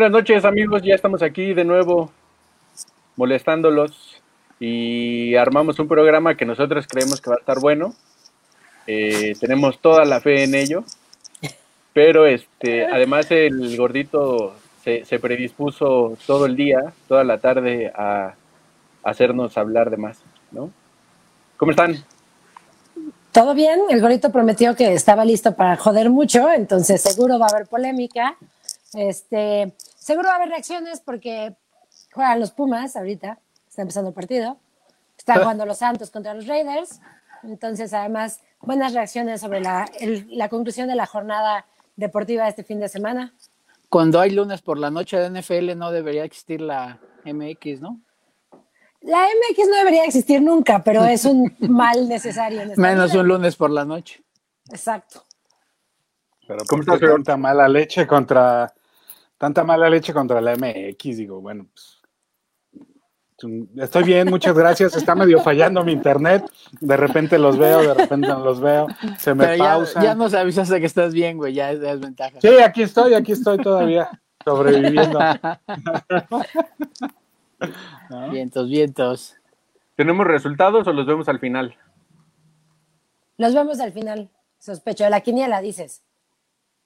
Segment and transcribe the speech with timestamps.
[0.00, 2.10] Buenas noches amigos, ya estamos aquí de nuevo
[3.16, 4.18] molestándolos
[4.58, 7.92] y armamos un programa que nosotros creemos que va a estar bueno.
[8.86, 10.84] Eh, tenemos toda la fe en ello,
[11.92, 18.32] pero este, además el gordito se, predispuso todo el día, toda la tarde a
[19.02, 20.70] hacernos hablar de más, ¿no?
[21.58, 22.02] ¿Cómo están?
[23.32, 27.54] Todo bien, el gorito prometió que estaba listo para joder mucho, entonces seguro va a
[27.54, 28.38] haber polémica.
[28.94, 31.54] Este, seguro va a haber reacciones porque
[32.12, 34.56] juegan los Pumas ahorita, está empezando el partido.
[35.16, 37.00] Están jugando los Santos contra los Raiders.
[37.42, 42.64] Entonces, además, buenas reacciones sobre la, el- la conclusión de la jornada deportiva de este
[42.64, 43.34] fin de semana.
[43.90, 48.00] Cuando hay lunes por la noche de NFL no debería existir la MX, ¿no?
[49.02, 52.60] La MX no debería existir nunca, pero es un mal necesario.
[52.62, 53.20] En Menos vida.
[53.22, 54.22] un lunes por la noche.
[54.70, 55.24] Exacto.
[56.46, 58.72] Pero ¿Cómo ¿por estás, tanta mala leche contra
[59.40, 61.16] tanta mala leche contra la MX?
[61.16, 62.02] Digo, bueno, pues,
[63.78, 64.94] estoy bien, muchas gracias.
[64.94, 66.44] Está medio fallando mi internet.
[66.78, 68.86] De repente los veo, de repente no los veo.
[69.18, 70.02] Se me Pero ya, pausa.
[70.02, 72.38] ya nos avisaste que estás bien, güey, ya es, ventaja.
[72.38, 74.10] Sí, aquí estoy, aquí estoy todavía
[74.44, 75.18] sobreviviendo.
[78.10, 78.30] ¿no?
[78.30, 79.36] Vientos, vientos.
[79.96, 81.74] ¿Tenemos resultados o los vemos al final?
[83.38, 84.28] Los vemos al final.
[84.58, 85.04] Sospecho.
[85.04, 86.02] De la quiniela, dices.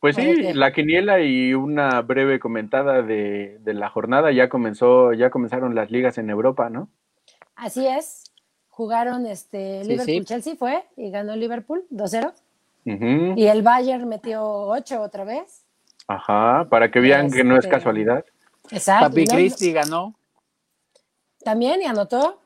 [0.05, 5.31] Pues sí, la quiniela y una breve comentada de, de la jornada ya comenzó, ya
[5.31, 6.91] comenzaron las ligas en Europa, ¿no?
[7.57, 8.25] Así es.
[8.69, 12.35] Jugaron este Sí, Liverpool-Chelsea fue y ganó Liverpool 2-0.
[12.85, 13.41] Ujú.
[13.41, 15.65] Y el Bayern metió 8 otra vez.
[16.07, 18.27] Ajá, para que vean que no es Este- casualidad.
[18.73, 19.09] Exacto.
[19.09, 20.15] Papi no- Cristi ganó.
[21.43, 22.41] También y anotó.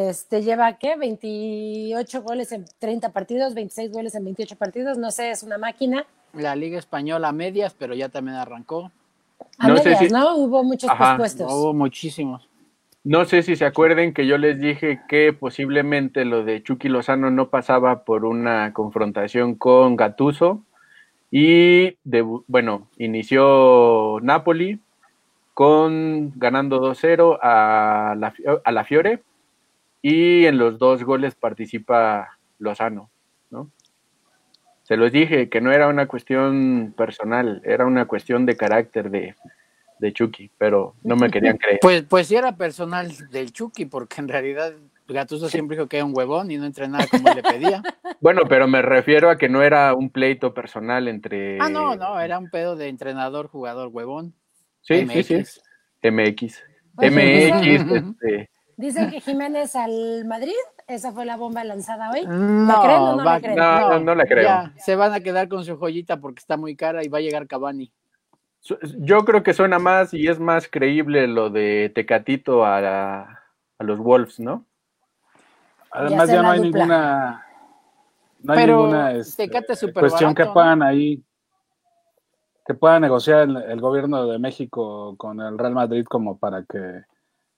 [0.00, 0.94] Este lleva qué?
[0.94, 4.98] 28 goles en 30 partidos, 26 goles en 28 partidos.
[4.98, 6.06] No sé, es una máquina.
[6.32, 8.92] La Liga Española a medias, pero ya también arrancó.
[9.58, 10.36] A No sé medias, si- ¿no?
[10.36, 11.16] Hubo muchos Ajá.
[11.16, 11.52] pospuestos.
[11.52, 12.48] Hubo muchísimos.
[13.02, 17.32] No sé si se acuerden que yo les dije que posiblemente lo de Chucky Lozano
[17.32, 20.62] no pasaba por una confrontación con Gatuso
[21.32, 24.78] y debu- bueno, inició Napoli
[25.52, 29.22] con ganando 2-0 a la, Fio- a la Fiore
[30.02, 33.10] y en los dos goles participa Lozano,
[33.50, 33.70] ¿no?
[34.82, 39.36] Se los dije que no era una cuestión personal, era una cuestión de carácter de,
[40.00, 41.78] de Chucky, pero no me querían creer.
[41.80, 44.72] Pues, pues sí era personal del Chucky, porque en realidad
[45.12, 47.82] Gatuso siempre dijo que era un huevón y no entrenaba como le pedía.
[48.22, 51.58] Bueno, pero me refiero a que no era un pleito personal entre.
[51.58, 54.34] Ah, no, no, era un pedo de entrenador, jugador, huevón.
[54.82, 55.36] Sí, sí, sí.
[56.02, 56.62] MX.
[56.96, 57.12] MX.
[57.12, 60.54] MX, este, Dicen que Jiménez al Madrid,
[60.86, 62.24] esa fue la bomba lanzada hoy.
[62.26, 63.56] No, creen o no va- la creen?
[63.58, 64.42] No, no la creo.
[64.44, 67.20] ya, se van a quedar con su joyita porque está muy cara y va a
[67.20, 67.92] llegar Cavani.
[68.98, 73.42] yo creo que suena más y es más creíble lo de Tecatito a, la-
[73.78, 74.64] a los Wolves, ¿no?
[75.90, 76.78] Además ya no hay dupla.
[76.80, 77.46] ninguna
[78.42, 79.50] no hay Pero ninguna este,
[79.92, 81.22] cuestión que puedan ahí
[82.66, 87.02] que pueda negociar el, el gobierno de México con el Real Madrid como para que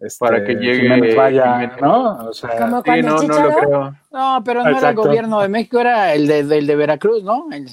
[0.03, 1.81] este, Para que llegue Jiménez vaya, Jiménez.
[1.81, 2.29] ¿no?
[2.29, 3.95] O sea, Como Sí, cuando no, lo creo.
[4.11, 7.47] No, pero no era el gobierno de México, era el de, el de Veracruz, ¿no?
[7.53, 7.67] El-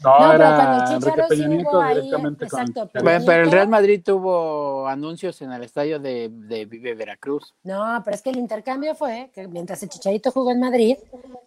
[0.00, 2.60] no, No, pero era cuando el Enrique Chicharo Peña sí Nieto hubo ahí, directamente con
[2.60, 6.94] exacto, pero- Bueno, pero el Real Madrid tuvo anuncios en el estadio de, de Vive
[6.94, 7.52] Veracruz.
[7.64, 10.96] No, pero es que el intercambio fue que mientras el Chicharito jugó en Madrid,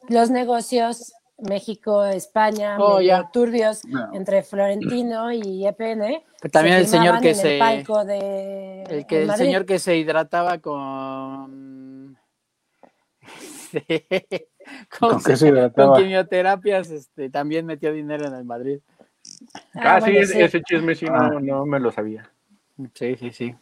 [0.10, 4.14] los negocios México, España, Oh, medio turbios No.
[4.14, 6.24] entre Florentino y EPN.
[6.42, 9.66] Pero también se el señor que en se- El, palco de, El que el señor
[9.66, 12.18] que se hidrataba con
[15.00, 15.98] con, ¿Con qué se con hidrataba?
[15.98, 18.80] quimioterapias, este, también metió dinero en el Madrid.
[19.76, 21.30] Ah, sí, bueno, ese- ese chisme sí Ah.
[21.34, 22.30] no, no me lo sabía.
[22.94, 23.56] Sí, sí, sí.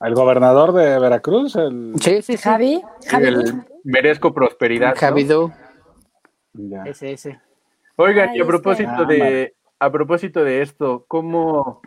[0.00, 2.36] el gobernador de Veracruz, el Sí, sí, sí.
[2.36, 4.88] Javi, Javi El merezco prosperidad.
[4.88, 4.94] ¿no?
[6.54, 6.84] Ya.
[6.84, 7.40] ese, ese.
[7.96, 11.82] Oigan, Ay, y a propósito Ah, de a propósito de esto, ¿cómo,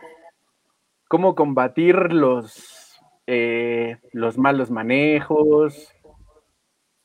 [1.08, 2.78] cómo combatir los
[3.26, 5.94] eh, los malos manejos,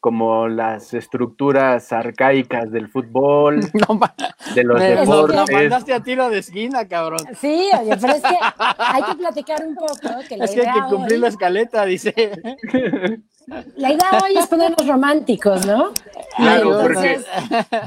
[0.04, 3.98] como las estructuras arcaicas del fútbol, No,
[4.54, 5.50] de los deportes?
[5.50, 7.22] lo mandaste a tiro de esquina, cabrón.
[7.40, 8.38] Sí, oye, pero es que
[8.80, 9.96] hay que platicar un poco.
[10.28, 12.14] Que la, Es que hay que cumplir hoy, la escaleta, dice.
[13.78, 15.94] la idea hoy es ponernos románticos, ¿no?
[16.36, 16.80] Claro,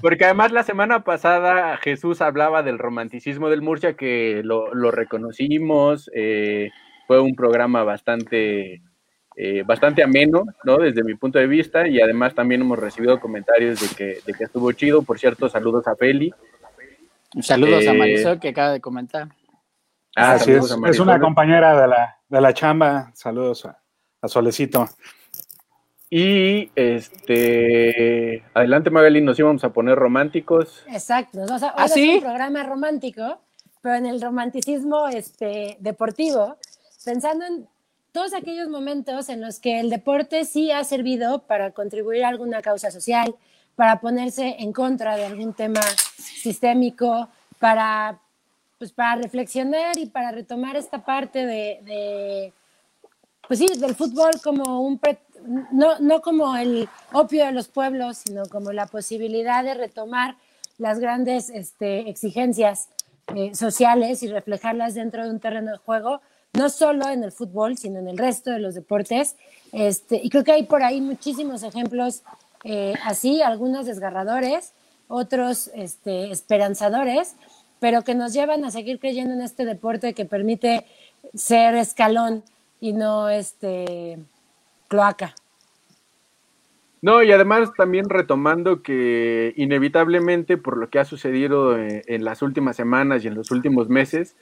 [0.01, 6.11] porque además la semana pasada Jesús hablaba del romanticismo del Murcia, que lo, lo reconocimos,
[6.15, 6.71] eh,
[7.07, 8.81] fue un programa bastante,
[9.37, 10.79] eh, bastante ameno, ¿no?
[10.79, 14.44] Desde mi punto de vista, y además también hemos recibido comentarios de que, de que
[14.44, 15.03] estuvo chido.
[15.03, 16.33] Por cierto, saludos a Feli.
[17.41, 19.29] Saludos a Eh, Marisol que acaba de comentar.
[20.17, 23.11] Ah, Así es, es una compañera de la, de la chamba.
[23.15, 23.79] Saludos a,
[24.23, 24.88] a Solecito.
[26.09, 30.85] Y este, adelante Magali, nos íbamos a poner románticos.
[30.89, 33.41] Exacto, o sea, ¿Ah, un programa romántico,
[33.82, 36.56] pero en el romanticismo este, deportivo,
[37.05, 37.69] pensando en
[38.17, 42.63] todos aquellos momentos en los que el deporte sí ha servido para contribuir a alguna
[42.63, 43.35] causa social,
[43.75, 45.83] para ponerse en contra de algún tema
[46.17, 47.29] sistémico,
[47.59, 48.19] para,
[48.79, 52.53] pues, para reflexionar y para retomar esta parte de, de
[53.47, 54.99] pues sí, del fútbol como un,
[55.71, 60.37] no, no como el opio de los pueblos, sino como la posibilidad de retomar
[60.79, 62.89] las grandes este, exigencias
[63.35, 66.23] eh, sociales y reflejarlas dentro de un terreno de juego,
[66.56, 69.37] no solo en el fútbol, sino en el resto de los deportes.
[69.73, 72.23] Este, y creo que hay por ahí muchísimos ejemplos
[72.64, 74.73] eh, así, algunos desgarradores,
[75.08, 77.37] otros este, esperanzadores,
[77.79, 80.87] pero que nos llevan a seguir creyendo en este deporte que permite
[81.35, 82.43] ser escalón
[82.81, 84.19] y no este
[84.88, 85.35] cloaca.
[87.03, 92.43] No, y además también retomando que inevitablemente por lo que ha sucedido eh, en, las
[92.43, 94.35] últimas semanas y en los últimos meses,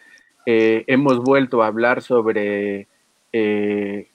[0.47, 2.89] eh, hemos vuelto a hablar sobre
[3.33, 4.09] eh,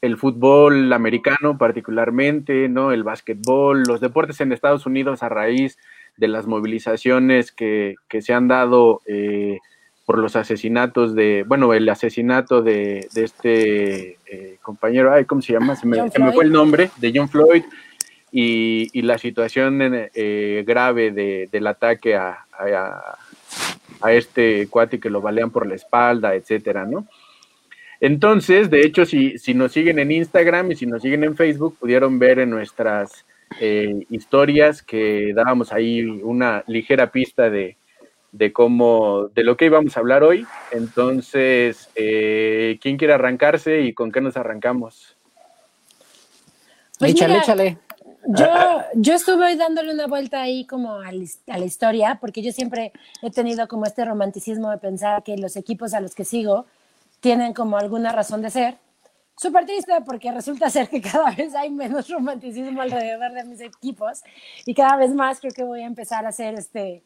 [0.00, 2.92] el fútbol americano particularmente, ¿no?
[2.92, 5.78] El básquetbol, los deportes en Estados Unidos a raíz
[6.16, 9.00] de las movilizaciones que, que se han dado
[10.10, 15.76] por los asesinatos de, bueno, el asesinato de, este eh, compañero, ay, ¿cómo se llama?
[15.76, 17.62] Se me, fue el nombre, de John Floyd,
[18.32, 21.12] y, la situación eh, grave
[21.48, 23.18] del ataque a, a,
[24.08, 27.06] este cuate que lo balean por la espalda, etcétera, ¿no?
[28.00, 31.76] Entonces, de hecho, si, si nos siguen en Instagram y si nos siguen en Facebook,
[31.78, 33.26] pudieron ver en nuestras
[33.60, 37.76] eh, historias que dábamos ahí una ligera pista de,
[38.32, 40.46] de cómo, de lo que íbamos a hablar hoy.
[40.70, 45.16] Entonces, eh, ¿quién quiere arrancarse y con qué nos arrancamos?
[46.98, 47.78] Pues échale, échale.
[48.32, 48.46] Yo,
[48.94, 52.92] yo estuve hoy dándole una vuelta ahí como a, la historia, porque yo siempre
[53.22, 56.66] he tenido como este romanticismo de pensar que los equipos a los que sigo
[57.18, 58.78] tienen como alguna razón de ser.
[59.36, 64.22] Súper triste porque resulta ser que cada vez hay menos romanticismo alrededor de mis equipos
[64.64, 67.02] y cada vez más creo que voy a empezar a hacer este,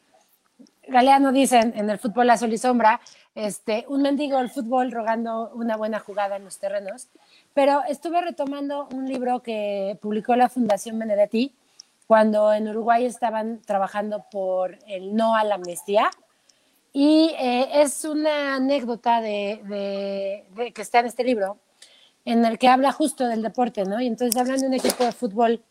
[0.87, 3.01] Galeano dice en, el fútbol azul y sombra,
[3.33, 7.07] este, un mendigo del fútbol rogando una buena jugada en los terrenos.
[7.55, 11.55] Pero estuve retomando un libro que publicó la Fundación Benedetti
[12.05, 16.11] cuando en Uruguay estaban trabajando por el no a la amnistía.
[16.93, 21.57] Y eh, es una anécdota de, que está en este libro,
[22.25, 23.99] en el que habla justo del deporte, ¿no?
[23.99, 25.63] Y entonces hablan de un equipo de fútbol.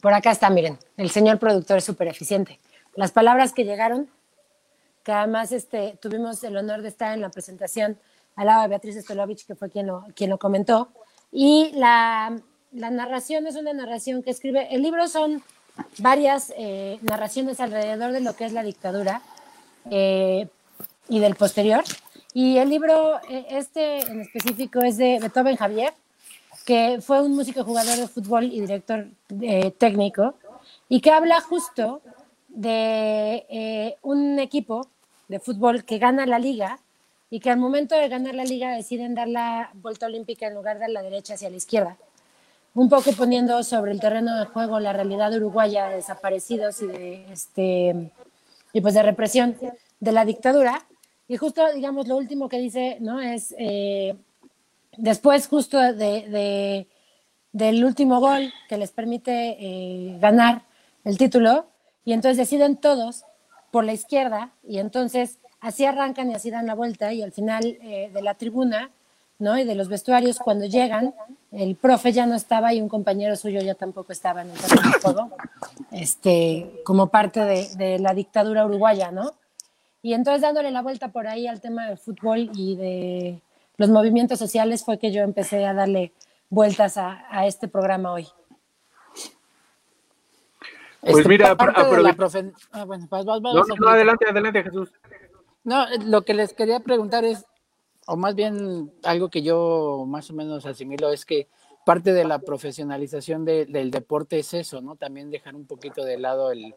[0.00, 2.58] Por acá está, miren, el señor productor es súper eficiente
[2.94, 4.10] las palabras que llegaron,
[5.02, 7.98] que además este, tuvimos el honor de estar en la presentación
[8.36, 10.88] al lado de Beatriz Stolovich, que fue quien lo, quien lo comentó.
[11.30, 12.36] Y la,
[12.72, 15.42] la narración es una narración que escribe, el libro son
[15.98, 19.22] varias eh, narraciones alrededor de lo que es la dictadura
[19.90, 20.48] eh,
[21.08, 21.82] y del posterior.
[22.34, 25.92] Y el libro, eh, este en específico, es de Beethoven Javier,
[26.64, 29.06] que fue un músico jugador de fútbol y director
[29.78, 30.34] técnico,
[30.88, 32.02] y que habla justo
[32.48, 34.86] de eh, un equipo
[35.28, 36.78] de fútbol que gana la liga
[37.32, 40.78] y que al momento de ganar la liga deciden dar la vuelta olímpica en lugar
[40.78, 41.96] de la derecha hacia la izquierda.
[42.74, 47.32] Un poco poniendo sobre el terreno de juego la realidad uruguaya de desaparecidos y de,
[47.32, 48.10] este,
[48.74, 49.56] y pues de represión
[49.98, 50.84] de la dictadura.
[51.26, 53.18] Y justo, digamos, lo último que dice, ¿no?
[53.18, 54.14] Es eh,
[54.98, 56.86] después justo de,
[57.50, 60.64] del último gol que les permite eh, ganar
[61.04, 61.64] el título,
[62.04, 63.24] y entonces deciden todos
[63.70, 67.64] por la izquierda y entonces así arrancan y así dan la vuelta y al final
[67.80, 68.90] eh, de la tribuna
[69.38, 69.58] ¿no?
[69.58, 71.14] y de los vestuarios cuando llegan
[71.50, 74.58] el profe ya no estaba y un compañero suyo ya tampoco estaba en el
[75.02, 75.30] juego
[75.90, 79.32] este, como parte de, de, la dictadura uruguaya, ¿no?
[80.02, 83.40] Y entonces dándole la vuelta por ahí al tema del fútbol y de
[83.76, 86.12] los movimientos sociales fue que yo empecé a darle
[86.50, 88.26] vueltas a, a este programa hoy.
[91.02, 93.04] Pues este, mira, ah, bueno,
[93.80, 94.92] no, adelante, adelante, Jesús.
[95.64, 97.44] No, lo que les quería preguntar es,
[98.06, 101.48] o más bien algo que yo más o menos asimilo, es que
[101.84, 104.96] parte de la profesionalización del deporte es eso, ¿no?
[104.96, 106.74] También dejar un poquito de lado el,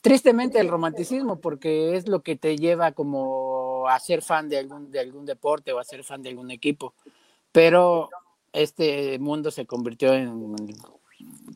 [0.00, 4.90] tristemente el romanticismo, porque es lo que te lleva como a ser fan de algún,
[4.90, 6.94] de algún deporte o a ser fan de algún equipo.
[7.52, 8.10] Pero
[8.52, 10.54] este mundo se convirtió en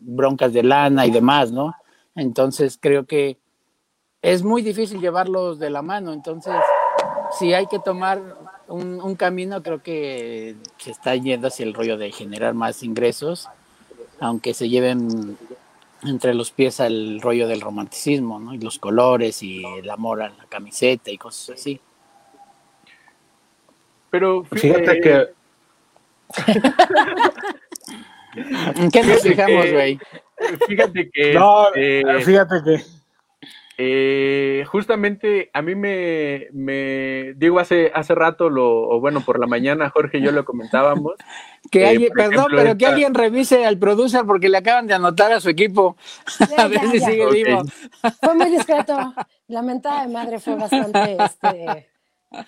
[0.00, 1.74] broncas de lana y demás, ¿no?
[2.14, 3.38] Entonces creo que
[4.22, 6.12] es muy difícil llevarlos de la mano.
[6.12, 6.54] Entonces,
[7.38, 8.20] si hay que tomar
[8.66, 13.48] un, un, camino, creo que se está yendo hacia el rollo de generar más ingresos,
[14.20, 15.36] aunque se lleven
[16.04, 18.54] entre los pies al rollo del romanticismo, ¿no?
[18.54, 21.80] Y los colores y el amor a la camiseta y cosas así.
[24.10, 25.28] Pero fíjate que...
[28.76, 29.98] ¿En qué nos fijamos, güey?
[30.66, 31.34] Fíjate que...
[31.34, 32.97] No, eh, fíjate que...
[33.80, 39.46] Eh, justamente a mí me, me, digo hace hace rato lo o bueno por la
[39.46, 41.14] mañana Jorge y yo lo comentábamos.
[41.70, 45.32] Que eh, alguien, perdón pero que alguien revise al producer porque le acaban de anotar
[45.32, 45.96] a su equipo.
[46.56, 47.62] A ver si sigue vivo.
[48.22, 49.12] Fue muy discreto.
[49.48, 51.88] La mentada de madre fue bastante este,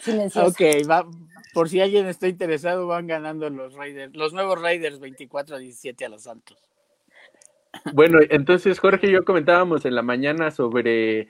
[0.00, 1.04] silenciosa Ok, va,
[1.52, 6.04] por si alguien está interesado van ganando los Raiders los nuevos Raiders 24 a 17
[6.04, 6.70] a los Santos
[7.93, 11.29] bueno, entonces Jorge y yo comentábamos en la mañana sobre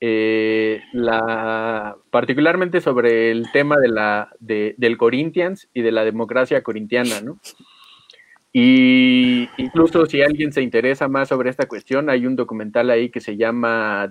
[0.00, 6.62] eh, la, particularmente sobre el tema de la, de, del Corinthians y de la democracia
[6.62, 7.38] corintiana, ¿no?
[8.52, 13.20] Y incluso si alguien se interesa más sobre esta cuestión, hay un documental ahí que
[13.20, 14.08] se llama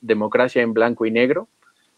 [0.00, 1.48] Democracia en Blanco y Negro.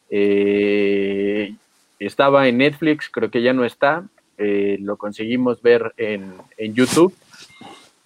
[0.08, 1.54] Eh,
[1.98, 4.04] estaba en Netflix, creo que ya no está.
[4.38, 7.12] Eh, lo conseguimos ver en, en YouTube.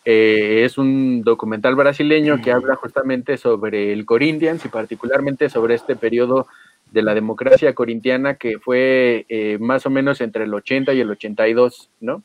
[0.05, 5.97] Eh, es un documental brasileño que habla justamente sobre el Corinthians y particularmente sobre este
[5.97, 6.47] periodo
[6.93, 11.11] de la democracia corintiana que fue eh, más o menos entre el 80 y el
[11.11, 12.23] 82, ¿no?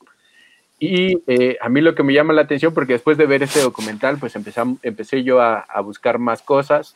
[0.78, 3.62] Y eh, a mí lo que me llama la atención, porque después de ver este
[3.62, 6.96] documental, pues empecé yo a, a buscar más cosas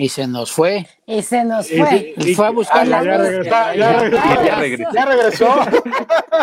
[0.00, 0.86] y se nos fue.
[1.06, 2.14] Y se nos fue.
[2.16, 4.00] Y, fue a buscar la ya, regresó, ya,
[4.58, 5.54] regresó, ya, regresó.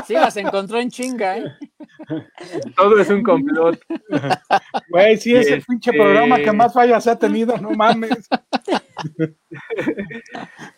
[0.06, 1.46] Sí, las encontró en chinga, ¿eh?
[2.76, 3.80] Todo es un complot.
[4.90, 8.30] Güey, sí, es el pinche programa que más fallas ha tenido, no mames.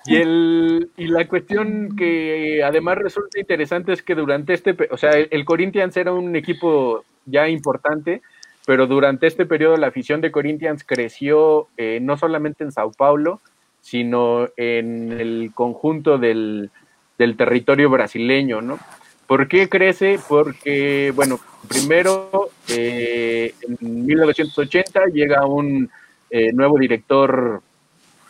[0.05, 5.12] y, el, y la cuestión que además resulta interesante es que durante este, o sea,
[5.12, 8.21] el Corinthians era un equipo ya importante,
[8.69, 13.41] pero durante este periodo la afición de Corinthians creció eh, no solamente en Sao Paulo,
[13.81, 16.69] sino en el conjunto del,
[17.17, 18.77] territorio brasileño, ¿no?
[19.25, 20.19] ¿Por qué crece?
[20.29, 25.89] Porque, bueno, primero, eh, en 1980 llega un
[26.29, 27.63] eh, nuevo director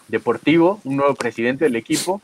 [0.08, 2.22] deportivo, un nuevo presidente del equipo,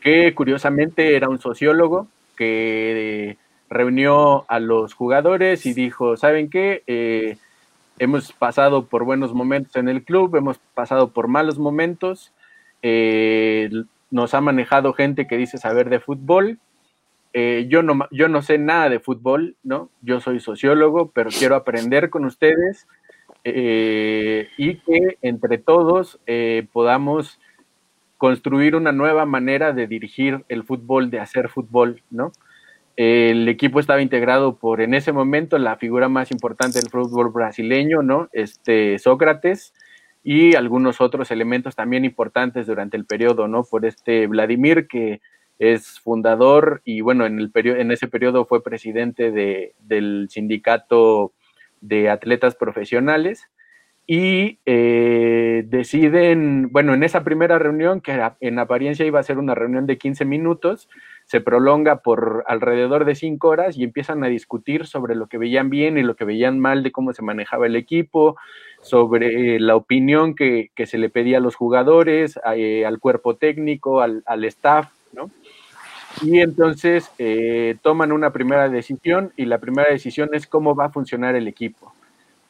[0.00, 3.36] que curiosamente era un sociólogo que
[3.72, 6.82] reunió a los jugadores y dijo, ¿saben qué?
[6.86, 7.38] Eh,
[7.98, 12.32] hemos pasado por buenos momentos en el club, hemos pasado por malos momentos,
[12.82, 13.70] eh,
[14.10, 16.58] nos ha manejado gente que dice saber de fútbol.
[17.32, 19.88] Eh, yo, no, yo no sé nada de fútbol, ¿no?
[20.02, 22.86] Yo soy sociólogo, pero quiero aprender con ustedes
[23.44, 26.20] y que entre todos
[26.72, 27.40] podamos
[28.18, 32.30] construir una nueva manera de dirigir el fútbol, de hacer fútbol, ¿no?
[32.96, 38.02] El equipo estaba integrado por, en ese momento, la figura más importante del fútbol brasileño,
[38.02, 38.28] ¿no?
[38.32, 39.72] Este, Sócrates,
[40.24, 43.64] y algunos otros elementos también importantes durante el periodo, ¿no?
[43.64, 45.20] Por este Vladimir, que
[45.58, 51.32] es fundador y, bueno, en, el en ese periodo fue presidente de, del sindicato
[51.80, 53.48] de atletas profesionales
[54.06, 59.54] y eh, deciden, bueno, en esa primera reunión, que en apariencia iba a ser una
[59.54, 60.88] reunión de 15 minutos,
[61.26, 65.70] se prolonga por alrededor de cinco horas y empiezan a discutir sobre lo que veían
[65.70, 68.36] bien y lo que veían mal de cómo se manejaba el equipo,
[68.82, 74.44] sobre la opinión que, se le pedía a los jugadores, eh, al cuerpo técnico, al,
[74.44, 75.30] staff, ¿no?
[76.20, 80.90] Y entonces eh, toman una primera decisión y la primera decisión es cómo va a
[80.90, 81.94] funcionar el equipo.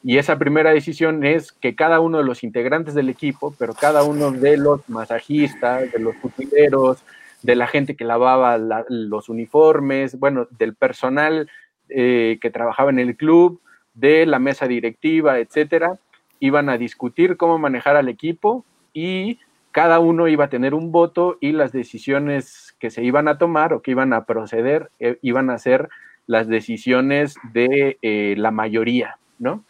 [0.03, 4.03] Y esa primera decisión es que cada uno de los integrantes del equipo, pero cada
[4.03, 7.01] uno de los masajistas, de los futileros,
[7.43, 11.51] de la gente que lavaba los uniformes, bueno, del personal
[11.89, 13.61] eh, que trabajaba en el club,
[13.93, 15.99] de la mesa directiva, etcétera,
[16.39, 19.39] iban a discutir cómo manejar al equipo y
[19.71, 23.73] cada uno iba a tener un voto y las decisiones que se iban a tomar
[23.73, 25.89] o que iban a proceder eh, iban a ser
[26.25, 29.65] las decisiones de eh, la mayoría, ¿no?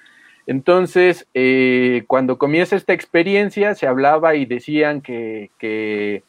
[0.46, 1.26] Entonces,
[2.08, 6.24] cuando comienza esta experiencia, se hablaba y decían que, que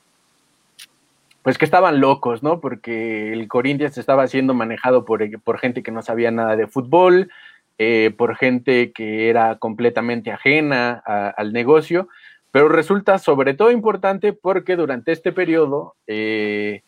[1.44, 2.58] pues que estaban locos, ¿no?
[2.58, 7.30] Porque el Corinthians estaba siendo manejado por, por gente que no sabía nada de fútbol,
[7.76, 11.02] eh, por gente que era completamente ajena
[11.36, 12.08] al negocio,
[12.50, 16.80] pero resulta sobre todo importante porque durante este periodo eh,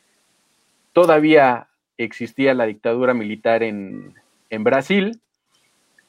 [0.95, 4.15] todavía existía la dictadura militar en,
[4.49, 5.21] en Brasil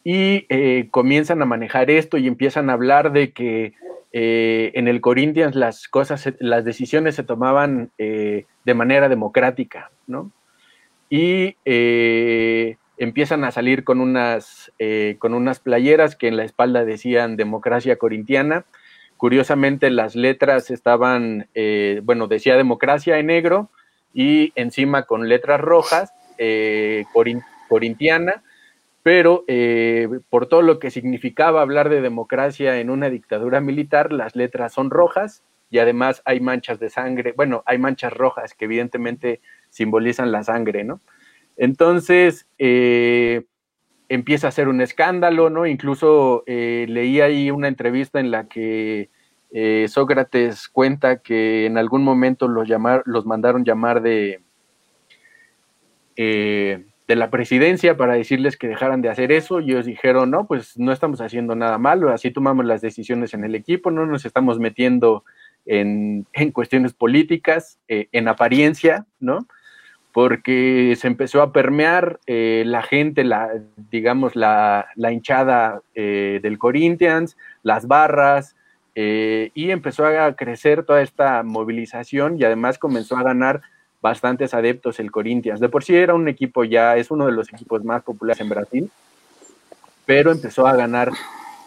[0.05, 3.73] y eh, comienzan a manejar esto y empiezan a hablar de que
[4.13, 10.31] eh, en el Corinthians las cosas, las decisiones se tomaban eh, de manera democrática, ¿no?
[11.09, 14.71] Y eh, empiezan a salir con unas,
[15.19, 18.65] con unas playeras que en la espalda decían democracia corintiana.
[19.15, 21.47] Curiosamente las letras estaban,
[22.03, 23.69] bueno, decía democracia en negro
[24.13, 26.11] y encima con letras rojas,
[27.69, 28.43] corintiana,
[29.07, 34.35] pero eh, por todo lo que significaba hablar de democracia en una dictadura militar, las
[34.35, 39.39] letras son rojas y además hay manchas de sangre, bueno, hay manchas rojas que evidentemente
[39.69, 40.99] simbolizan la sangre, ¿no?
[41.55, 43.45] Entonces, eh,
[44.09, 45.65] empieza a ser un escándalo, ¿no?
[45.65, 49.09] Incluso eh, leí ahí una entrevista en la que
[49.87, 54.41] Sócrates cuenta que en algún momento los, llamar, los mandaron llamar de
[57.07, 60.77] de la presidencia para decirles que dejaran de hacer eso y ellos dijeron, no, pues
[60.77, 64.59] no estamos haciendo nada malo, así tomamos las decisiones en el equipo, no nos estamos
[64.59, 65.23] metiendo
[65.65, 69.47] en, cuestiones políticas, eh, en apariencia, ¿no?
[70.11, 73.51] Porque se empezó a permear eh, la gente, la,
[73.91, 78.55] digamos, la, hinchada eh, del Corinthians, las barras,
[78.99, 83.61] y empezó a crecer toda esta movilización y además comenzó a ganar
[84.01, 85.59] bastantes adeptos el Corinthians.
[85.59, 88.49] De por sí era un equipo ya, es uno de los equipos más populares en
[88.49, 88.91] Brasil,
[90.05, 91.11] pero empezó a ganar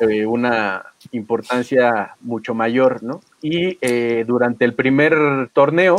[0.00, 3.20] eh, una importancia mucho mayor, ¿no?
[3.42, 5.96] Y eh, durante el primer torneo,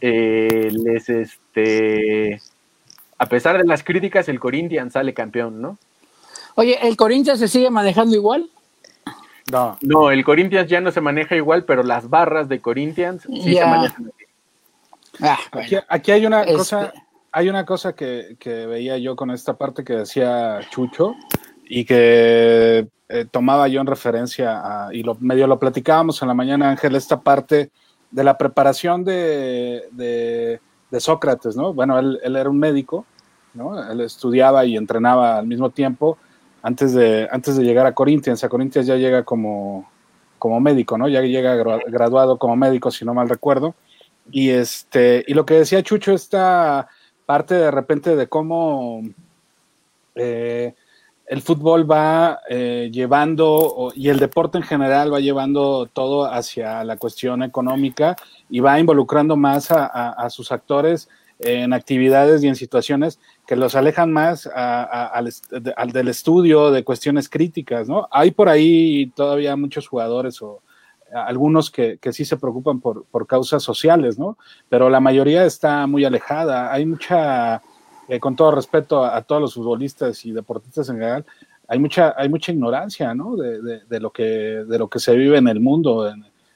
[0.00, 2.40] eh, les, este,
[3.18, 5.78] a pesar de las críticas, el Corinthians sale campeón, ¿no?
[6.54, 8.48] Oye, ¿el Corinthians se sigue manejando igual?
[9.50, 9.76] No.
[9.82, 13.66] No, el Corinthians ya no se maneja igual, pero las barras de Corinthians sí se
[13.66, 14.12] manejan
[15.20, 15.38] Ah,
[15.88, 16.92] aquí, hay una este cosa,
[17.32, 21.14] hay una cosa que, veía yo con esta parte que decía Chucho
[21.64, 26.34] y que eh, tomaba yo en referencia a, y lo, medio lo platicábamos en la
[26.34, 27.70] mañana, Ángel, esta parte
[28.10, 30.60] de la preparación de, de,
[31.00, 31.74] Sócrates, ¿no?
[31.74, 33.04] Bueno, él, era un médico,
[33.52, 33.90] ¿no?
[33.90, 36.18] Él estudiaba y entrenaba al mismo tiempo
[36.62, 38.44] antes de, antes de llegar a Corinthians.
[38.44, 39.90] A Corinthians ya llega como,
[40.38, 41.08] como médico, ¿no?
[41.08, 43.74] Ya llega graduado como médico, si no mal recuerdo.
[44.30, 46.88] Y este, y lo que decía Chucho, esta
[47.26, 49.02] parte de repente de cómo
[50.14, 50.74] eh,
[51.26, 56.96] el fútbol va eh, llevando, y el deporte en general va llevando todo hacia la
[56.96, 58.16] cuestión económica
[58.50, 61.08] y va involucrando más a, sus actores
[61.38, 65.32] en actividades y en situaciones que los alejan más al,
[65.92, 68.06] del estudio de cuestiones críticas, ¿no?
[68.10, 70.60] Hay por ahí todavía muchos jugadores o
[71.14, 74.36] algunos que, sí se preocupan por, causas sociales, ¿no?
[74.68, 76.72] Pero la mayoría está muy alejada.
[76.72, 77.62] Hay mucha,
[78.08, 81.24] eh, con todo respeto a, todos los futbolistas y deportistas en general,
[81.66, 83.36] hay mucha, hay mucha ignorancia, ¿no?
[83.36, 86.12] De, lo que, de lo que se vive en el mundo,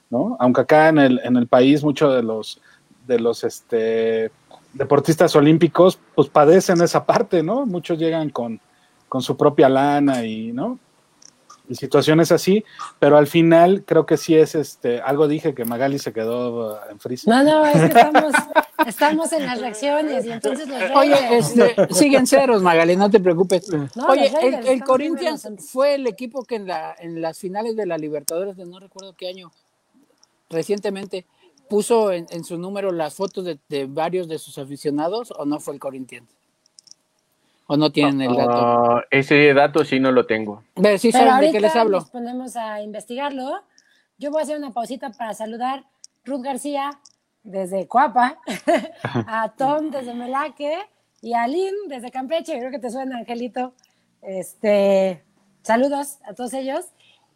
[0.09, 0.37] ¿no?
[0.39, 2.61] Aunque acá en el, en el país muchos de los,
[3.07, 4.31] de los este,
[4.73, 7.65] deportistas olímpicos, pues padecen esa parte, ¿no?
[7.65, 8.59] Muchos llegan con,
[9.07, 10.77] con su propia lana y, ¿no?
[11.69, 12.65] Y situaciones así,
[12.97, 16.91] pero al final creo que sí es este, algo dije que Magali se quedó uh,
[16.91, 17.19] en frío.
[17.27, 18.33] No, no, es que estamos,
[18.87, 23.69] estamos en las reacciones y entonces los Oye, este, siguen ceros, Magali, no te preocupes.
[24.07, 24.31] Oye,
[24.65, 28.65] el, Corinthians fue el equipo que en, la, en las finales de la Libertadores de
[28.65, 29.51] no recuerdo qué año,
[30.49, 31.27] recientemente,
[31.69, 35.59] puso en, en su número las fotos de, de varios de sus aficionados o no
[35.59, 36.38] fue el Corinthians?
[37.71, 38.51] ¿O no tienen el dato?
[38.51, 40.63] Ah, ese dato sí no lo tengo.
[40.73, 41.99] Pero sí saben de qué les hablo.
[41.99, 43.61] Nos ponemos a investigarlo.
[44.17, 45.83] Yo voy a hacer una pausita para saludar
[46.25, 46.99] Ruth García
[47.43, 48.39] desde Coapa,
[49.03, 50.79] a Tom desde Melaque
[51.21, 52.57] y a Lynn desde Campeche.
[52.57, 53.75] Creo que te suena, Angelito.
[54.23, 55.23] Este,
[55.61, 56.85] saludos a todos ellos.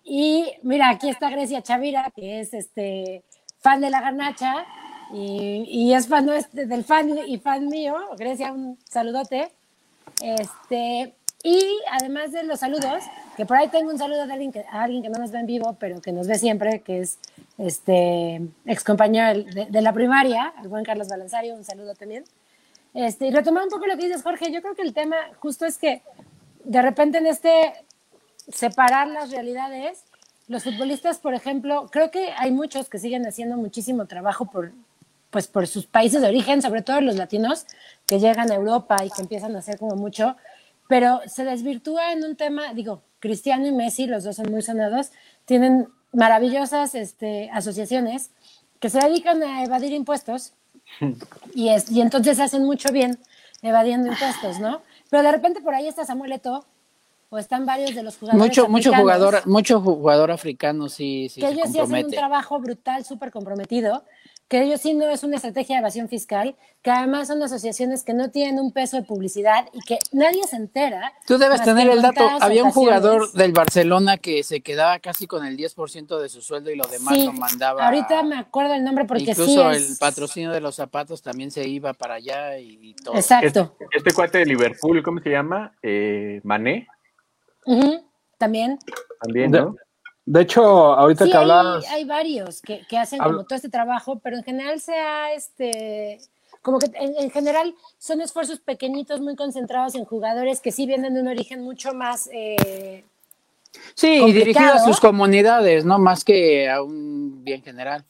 [0.04, 3.24] Y mira, aquí está Grecia Chavira, que es este
[3.60, 4.66] fan de la garnacha
[5.14, 7.96] y, y es fan del fan y fan mío.
[8.18, 9.52] Grecia, un saludote.
[10.22, 11.14] Este,
[11.44, 11.62] y
[11.92, 13.04] además de los saludos,
[13.36, 15.40] que por ahí tengo un saludo de alguien que, a alguien que no nos ve
[15.40, 17.20] en vivo, pero que nos ve siempre, que es
[17.58, 22.24] este ex compañero de, la primaria, el buen Carlos Balanzario, un saludo también.
[22.94, 25.66] Este, y retomar un poco lo que dices, Jorge, yo creo que el tema justo
[25.66, 26.02] es que
[26.64, 27.74] de repente en este
[28.50, 30.04] separar las realidades,
[30.48, 34.72] los futbolistas, por ejemplo, creo que hay muchos que siguen haciendo muchísimo trabajo por,
[35.34, 37.66] pues por sus países de origen, sobre todo los latinos
[38.06, 40.38] que llegan a Europa y que empiezan a hacer como mucho,
[40.88, 45.12] pero se desvirtúa en un tema, digo, Cristiano y Messi, los dos son muy sonados,
[45.46, 48.30] tienen maravillosas este, asociaciones
[48.80, 50.54] que se dedican a evadir impuestos
[51.56, 53.18] y, es, y entonces hacen mucho bien
[53.64, 54.84] evadiendo impuestos, ¿no?
[55.10, 56.64] Pero de repente por ahí está Samuel Eto'o,
[57.32, 58.48] o están varios de los jugadores.
[58.48, 63.04] Mucho, mucho jugador, mucho jugador africano sí, sí Que ellos sí hacen un trabajo brutal,
[63.04, 64.04] súper comprometido
[64.48, 68.14] que ellos sí no es una estrategia de evasión fiscal, que además son asociaciones que
[68.14, 71.14] no tienen un peso de publicidad y que nadie se entera.
[71.26, 72.28] Tú debes tener el dato.
[72.42, 76.72] Había un jugador del Barcelona que se quedaba casi con el 10% de su sueldo
[76.72, 77.86] y lo demás lo mandaba.
[77.86, 81.94] Ahorita me acuerdo el nombre porque incluso el patrocinio de los zapatos también se iba
[81.94, 83.16] para allá y, todo.
[83.16, 83.76] Exacto.
[83.80, 85.74] Este, este, cuate de Liverpool, ¿cómo se llama?
[85.82, 86.88] Eh, Mané.
[88.38, 88.78] También.
[89.22, 89.76] También, ¿no?
[90.26, 91.86] De hecho, ahorita que hablas.
[91.90, 96.20] Hay, hay varios que, que hacen como todo este trabajo, pero en general sea este.
[96.62, 101.22] Como que en, general son esfuerzos pequeñitos, muy concentrados en jugadores que sí vienen de
[101.22, 102.30] un origen mucho más.
[102.32, 103.04] Eh,
[103.96, 108.06] sí, y dirigidos a sus comunidades, no más que a un bien general.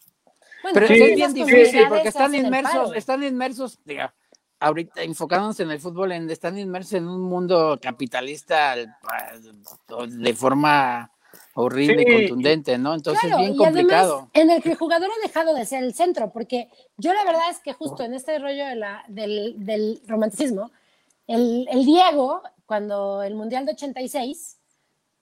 [0.72, 4.14] pero es bien difícil porque están inmersos, están inmersos, diga,
[4.60, 11.10] ahorita enfocándonos en el fútbol, están inmersos en un mundo capitalista de forma
[11.56, 12.94] horrible y contundente, ¿no?
[12.94, 14.30] Entonces es bien complicado.
[14.34, 17.50] en el que el jugador ha dejado de ser el centro, porque yo la verdad
[17.50, 20.72] es que justo en este rollo de la, del, del, romanticismo,
[21.28, 24.58] el, el, Diego, cuando el Mundial de 86,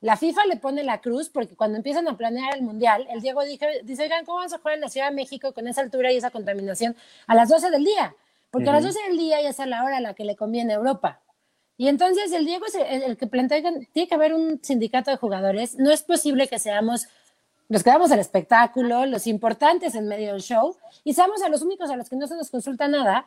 [0.01, 3.43] la FIFA le pone la cruz porque cuando empiezan a planear el Mundial, el Diego
[3.43, 6.11] dice, dice oigan, ¿cómo vamos a jugar en la Ciudad de México con esa altura
[6.11, 6.95] y esa contaminación
[7.27, 8.15] a las 12 del día?
[8.49, 10.73] Porque a las 12 del día ya es la hora a la que le conviene
[10.73, 11.21] a Europa.
[11.81, 15.79] Y entonces el Diego es el, que plantea tiene que haber un sindicato de jugadores.
[15.79, 17.07] No es posible que seamos
[17.69, 21.63] los que damos el espectáculo, los importantes en medio del show, y seamos a los
[21.63, 23.25] únicos a los que no se nos consulta nada,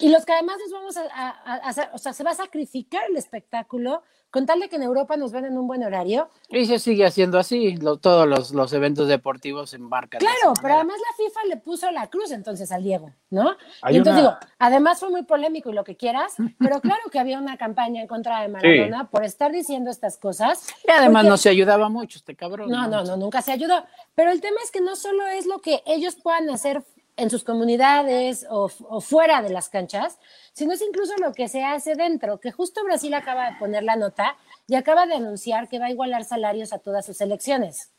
[0.00, 1.30] y los que además nos vamos a,
[1.68, 5.16] hacer, o sea, se va a sacrificar el espectáculo con tal de que en Europa
[5.16, 6.30] nos ven en un buen horario.
[6.48, 10.20] Y se sigue haciendo así, todos los, eventos deportivos embarcan.
[10.20, 13.56] Claro, pero además la FIFA le puso la cruz entonces al Diego, ¿no?
[13.90, 17.38] y entonces digo, además fue muy polémico y lo que quieras, pero claro que había
[17.38, 20.68] una campaña en contra de Maradona por estar diciendo estas cosas.
[20.86, 22.70] Y además no se ayudaba mucho este cabrón.
[22.70, 23.84] No, no, no, nunca se ayudó.
[24.14, 26.84] Pero el tema es que no solo es lo que ellos puedan hacer
[27.20, 28.68] en sus comunidades o,
[29.00, 30.18] fuera de las canchas,
[30.52, 33.96] sino es incluso lo que se hace dentro, que justo Brasil acaba de poner la
[33.96, 37.90] nota y acaba de anunciar que va a igualar salarios a todas sus elecciones.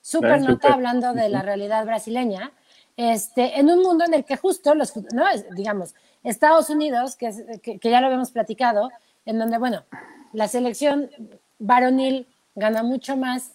[0.00, 2.52] Súper nota hablando de la realidad brasileña,
[2.96, 5.24] este, en un mundo en el que justo los, no,
[5.56, 8.90] digamos, Estados Unidos, que, que ya lo habíamos platicado,
[9.24, 9.84] en donde, bueno,
[10.32, 11.10] la selección
[11.58, 13.52] varonil gana mucho más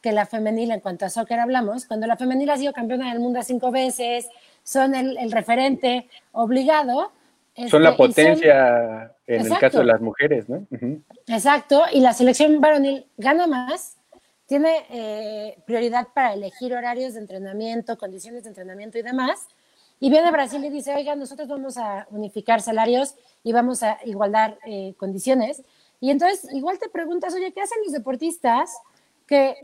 [0.00, 3.20] que la femenil en cuanto a soccer hablamos, cuando la femenil ha sido campeona del
[3.20, 4.28] mundo cinco veces,
[4.62, 7.12] son el, referente obligado.
[7.68, 10.66] son la este, potencia en el caso de las mujeres, ¿no?
[11.26, 13.96] Exacto, y la selección varonil gana más,
[14.46, 19.46] tiene eh, prioridad para elegir horarios de entrenamiento, condiciones de entrenamiento y demás.
[20.00, 24.58] Y viene Brasil y dice, oiga, nosotros vamos a unificar salarios y vamos a igualdar
[24.66, 25.62] eh, condiciones.
[26.00, 28.76] Y entonces, igual te preguntas, oye, ¿qué hacen los deportistas
[29.26, 29.54] que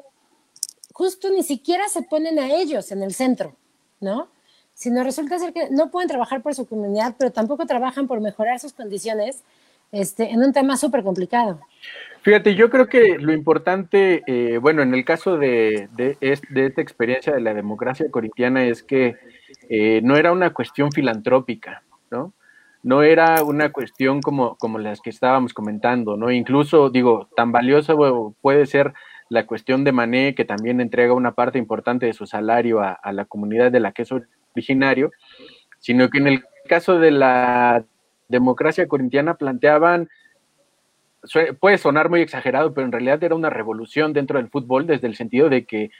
[0.97, 3.55] justo ni siquiera se ponen a ellos en el centro,
[4.01, 4.29] ¿no?
[4.73, 8.59] Sino resulta ser que no pueden trabajar por su comunidad, pero tampoco trabajan por mejorar
[8.61, 9.45] sus condiciones
[9.93, 11.61] este, en un tema súper complicado.
[12.23, 17.35] Fíjate, yo creo que lo importante, eh, bueno, en el caso de, de, esta experiencia
[17.35, 19.17] de la democracia corintiana es que
[19.69, 22.33] eh, no era una cuestión filantrópica, ¿no?
[22.83, 26.31] No era una cuestión como, como las que estábamos comentando, ¿no?
[26.31, 28.95] Incluso, digo, tan valioso puede ser
[29.29, 33.25] la cuestión de Mané, que también entrega una parte importante de su salario a, la
[33.25, 34.11] comunidad de la que es
[34.55, 35.11] originario,
[35.79, 37.85] sino que en el caso de la
[38.29, 40.09] democracia corintiana planteaban,
[41.61, 45.17] puede sonar muy exagerado, pero en realidad era una revolución dentro del fútbol desde el
[45.17, 45.91] sentido de que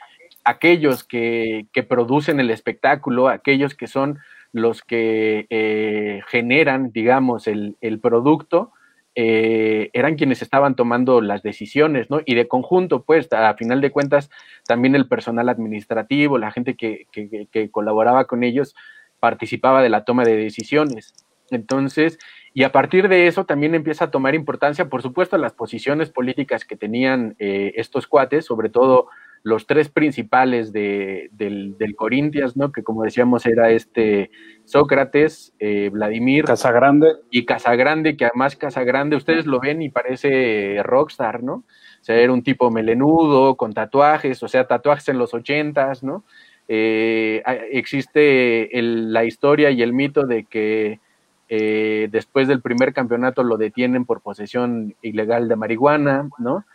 [0.45, 4.19] aquellos que, producen el espectáculo, aquellos que son
[4.53, 8.71] los que eh, generan, digamos, el, el producto,
[9.19, 12.21] eh, eran quienes estaban tomando las decisiones, ¿no?
[12.23, 14.29] Y de conjunto, pues, a final de cuentas,
[14.67, 18.75] también el personal administrativo, la gente que, que, colaboraba con ellos,
[19.19, 21.15] participaba de la toma de decisiones.
[21.49, 22.19] Entonces,
[22.53, 26.63] y a partir de eso también empieza a tomar importancia, por supuesto, las posiciones políticas
[26.63, 29.07] que tenían eh, estos cuates, sobre todo
[29.47, 32.73] los tres principales de, del, del, Corintias, ¿no?
[32.73, 34.29] Que como decíamos era este
[34.65, 36.43] Sócrates, eh, Vladimir.
[36.43, 37.13] Casagrande.
[37.31, 41.53] Y Casagrande, que además Casagrande, ustedes lo ven y parece rockstar, ¿no?
[41.53, 46.25] O sea, era un tipo melenudo, con tatuajes, o sea, tatuajes en los ochentas, ¿no?
[46.67, 50.99] Eh, existe la historia y el mito de que
[51.47, 56.65] eh, después del primer campeonato lo detienen por posesión ilegal de marihuana, ¿no?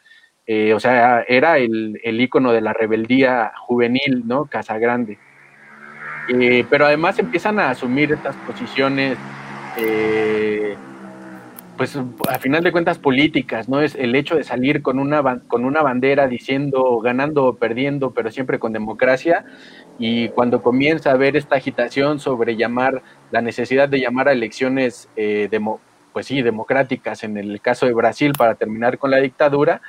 [0.46, 4.46] Eh, o sea, era el, el ícono de la rebeldía juvenil, ¿no?
[4.46, 5.18] Casagrande.
[6.28, 9.18] Eh, pero además empiezan a asumir estas posiciones,
[9.76, 10.76] eh,
[11.76, 13.81] pues a final de cuentas políticas, ¿no?
[13.81, 18.31] Es el hecho de salir con una, con una bandera diciendo ganando o perdiendo, pero
[18.31, 19.44] siempre con democracia.
[19.98, 25.09] Y cuando comienza a haber esta agitación sobre llamar, la necesidad de llamar a elecciones,
[25.16, 25.48] eh,
[26.12, 29.81] pues sí, democráticas, en el caso de Brasil, para terminar con la dictadura,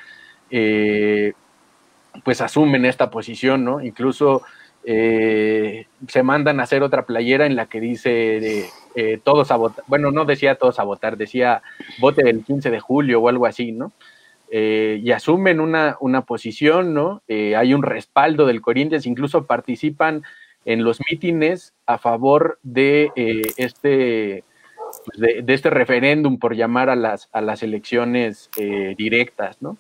[0.56, 1.34] eh,
[2.24, 3.82] pues asumen esta posición, ¿no?
[3.82, 4.44] Incluso
[4.86, 9.84] eh, se mandan a hacer otra playera en la que dice eh, todos a votar,
[9.88, 11.63] bueno, no decía todos a votar, decía
[12.00, 13.94] vote del 15 de julio o algo así, ¿no?
[14.52, 17.24] Eh, y asumen una, una posición, ¿no?
[17.28, 20.22] hay un respaldo del Corinthians, incluso participan
[20.66, 23.10] en los mítines a favor de
[23.58, 24.44] este
[25.06, 28.52] pues de, este referéndum por llamar a las, a las elecciones
[28.96, 29.78] directas, ¿no?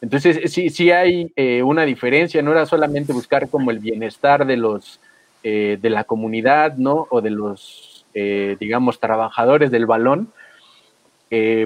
[0.00, 4.56] Entonces, sí, sí hay eh, una diferencia, no era solamente buscar como el bienestar de
[4.56, 5.00] los
[5.42, 7.06] eh, de la comunidad, ¿no?
[7.10, 10.32] O de los, eh, digamos, trabajadores del balón,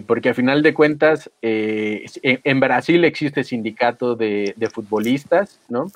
[0.07, 5.87] porque a final de cuentas, en, Brasil existe sindicato de, de futbolistas, ¿no?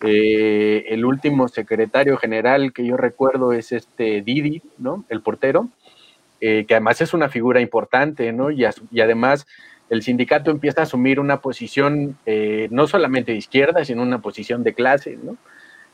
[0.00, 5.04] el último secretario general que yo recuerdo es este Didi, ¿no?
[5.08, 5.68] El portero,
[6.40, 8.50] que además es una figura importante, ¿no?
[8.50, 9.46] Y, y además
[9.92, 14.64] el sindicato empieza a asumir una posición eh, no solamente de izquierda, sino una posición
[14.64, 15.36] de clase, ¿no?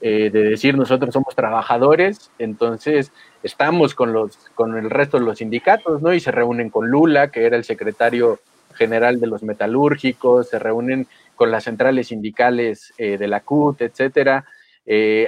[0.00, 3.10] Eh, de decir nosotros somos trabajadores, entonces
[3.42, 6.14] estamos con, los, con el resto de los sindicatos, ¿no?
[6.14, 8.38] Y se reúnen con Lula, que era el secretario
[8.74, 14.44] general de los metalúrgicos, se reúnen con las centrales sindicales eh, de la CUT, etcétera.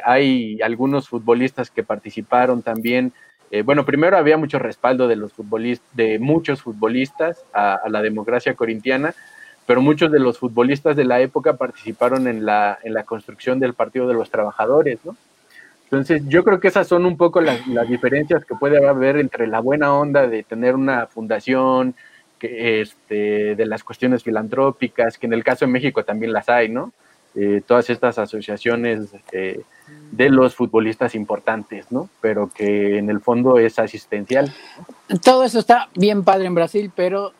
[0.04, 3.12] hay algunos futbolistas que participaron también
[3.50, 8.54] eh, bueno, primero había mucho respaldo de los futbolistas, de muchos futbolistas a, la democracia
[8.54, 9.14] corintiana,
[9.66, 13.74] pero muchos de los futbolistas de la época participaron en la, en la construcción del
[13.74, 15.16] Partido de los Trabajadores, ¿no?
[15.84, 19.48] Entonces, yo creo que esas son un poco las, las diferencias que puede haber entre
[19.48, 21.96] la buena onda de tener una fundación,
[22.40, 26.92] este, de las cuestiones filantrópicas, que en el caso de México también las hay, ¿no?
[27.34, 29.62] Eh, todas estas asociaciones eh,
[30.10, 32.08] de los futbolistas importantes, ¿no?
[32.20, 34.52] Pero que en el fondo es asistencial.
[35.22, 37.32] Todo eso está bien padre en Brasil, pero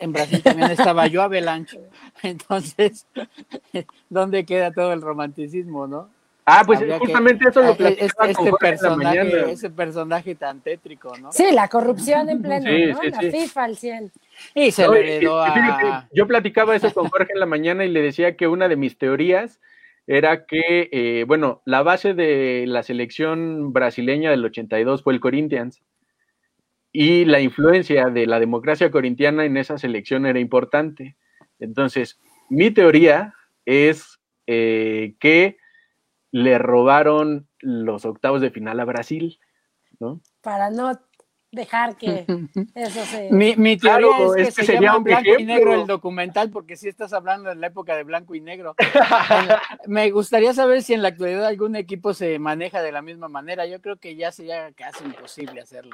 [0.00, 1.80] en Brasil también estaba yo Avalanche.
[2.22, 3.06] Entonces,
[4.10, 6.08] ¿dónde queda todo el romanticismo, no?
[6.48, 11.32] Ah, pues justamente eso lo eh, este, este personaje, ese personaje tan tétrico, ¿no?
[11.32, 13.02] Sí, la corrupción en pleno, ¿no?
[13.02, 14.12] la FIFA al 100.
[14.54, 16.08] Y se le heredó a...
[16.12, 18.96] Yo platicaba eso con Jorge en la mañana y le decía que una de mis
[18.96, 19.60] teorías
[20.06, 25.82] era que, eh, bueno, la base de la selección brasileña del 82 fue el Corinthians
[26.92, 31.16] y la influencia de la democracia corintiana en esa selección era importante.
[31.58, 35.56] Entonces, mi teoría es eh, que
[36.36, 39.40] le robaron los octavos de final a Brasil,
[39.98, 40.20] ¿no?
[40.42, 40.92] Para no
[41.50, 42.26] dejar que
[42.74, 43.30] eso se...
[43.32, 47.14] Mi, mi teoría es que, se llama blanco y negro el documental, porque si estás
[47.14, 48.74] hablando de la época de blanco y negro.
[49.86, 53.64] Me gustaría saber si en la actualidad algún equipo se maneja de la misma manera.
[53.64, 55.92] Yo creo que ya sería casi imposible hacerlo.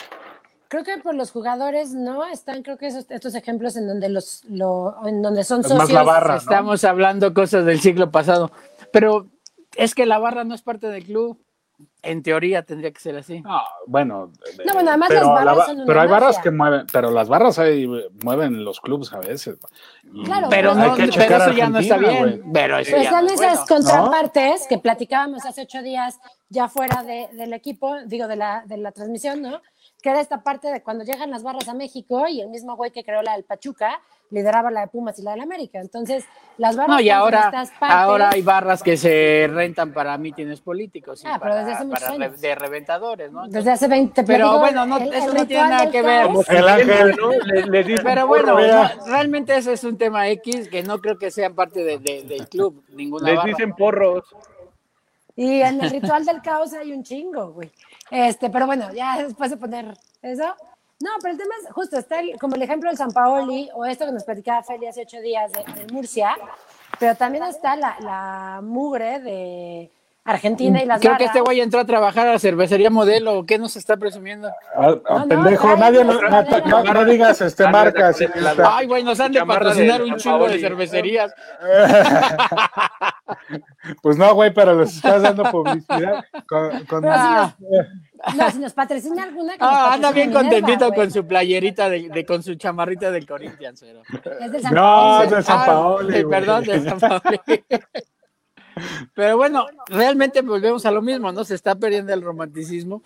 [0.67, 4.45] Creo que por los jugadores no están, creo que esos, estos ejemplos en donde los,
[4.47, 5.89] lo, en donde son socios.
[6.37, 8.51] Estamos hablando cosas del siglo pasado,
[8.93, 9.29] pero
[9.77, 11.45] es que la barra no es parte del club.
[12.03, 13.43] En teoría tendría que ser así.
[13.87, 14.33] bueno,
[14.65, 17.89] no, bueno, además pero, las barras pero hay barras que mueven, pero las barras ahí
[18.23, 19.59] mueven los clubes a veces.
[20.25, 22.45] Claro, pero, no, pero eso ya no está bien.
[22.53, 27.53] Pero eso pues son esas contrapartes que platicábamos hace ocho días ya fuera de, del
[27.53, 29.61] equipo, digo, de la, de la transmisión, ¿no?
[30.03, 32.91] Que era esta parte de cuando llegan las barras a México y el mismo güey
[32.91, 34.01] que creó la del Pachuca
[34.33, 35.79] lideraba la de Pumas y la del América.
[35.79, 36.25] Entonces,
[36.59, 36.97] las barras.
[36.97, 41.23] No, y ahora, ahora hay barras que se rentan para mítines políticos.
[41.23, 42.41] Y ah, para, pero desde hace muchos años.
[42.41, 43.47] De reventadores, ¿no?
[43.47, 46.29] desde hace 20 Pero bueno, no, eso no tiene nada que ver.
[46.49, 47.31] El ángel, ¿no?
[48.03, 48.57] pero bueno,
[49.07, 52.83] realmente ese es un tema X que no creo que sean parte de, del club.
[52.89, 54.25] Ninguna Les dicen porros.
[55.35, 57.71] Y en el ritual del caos hay un chingo, güey.
[58.13, 59.87] Este, pero bueno, ya después de poner
[60.21, 60.45] eso,
[61.01, 64.05] no, pero el tema es justo, está como el ejemplo del San Paoli o esto
[64.05, 66.37] que nos platicaba Feli hace ocho días de, Murcia,
[67.01, 69.91] pero también está la, la, mugre de
[70.25, 73.59] Argentina y las Creo que este güey entró a trabajar a la cervecería modelo, ¿qué
[73.59, 74.49] nos está presumiendo?
[74.77, 78.19] Ah, ah, pendejo, nadie, no, no, digas este marcas.
[78.63, 81.35] Ay, güey, nos han de patrocinar un chingo de cervecerías.
[84.03, 86.25] pues no, güey, pero les estás dando publicidad.
[86.47, 87.03] Con, con...
[87.03, 89.55] No, si nos patrocina alguna.
[89.59, 93.81] ah, anda bien contentito con su playerita, de, con su chamarrita del Corinthians.
[93.81, 94.03] Pero...
[94.41, 96.21] Es de San No, es de San Paoli.
[96.21, 97.41] Ah, perdón, de San Paoli.
[99.15, 101.45] Pero bueno, realmente volvemos a lo mismo, ¿no?
[101.45, 103.03] Se está perdiendo el romanticismo.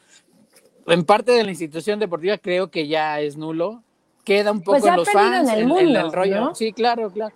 [0.87, 3.83] En parte de la institución deportiva creo que ya es nulo.
[4.25, 6.55] queda un poco pues en los fans, en el, rollo.
[6.55, 7.35] Sí, claro, claro.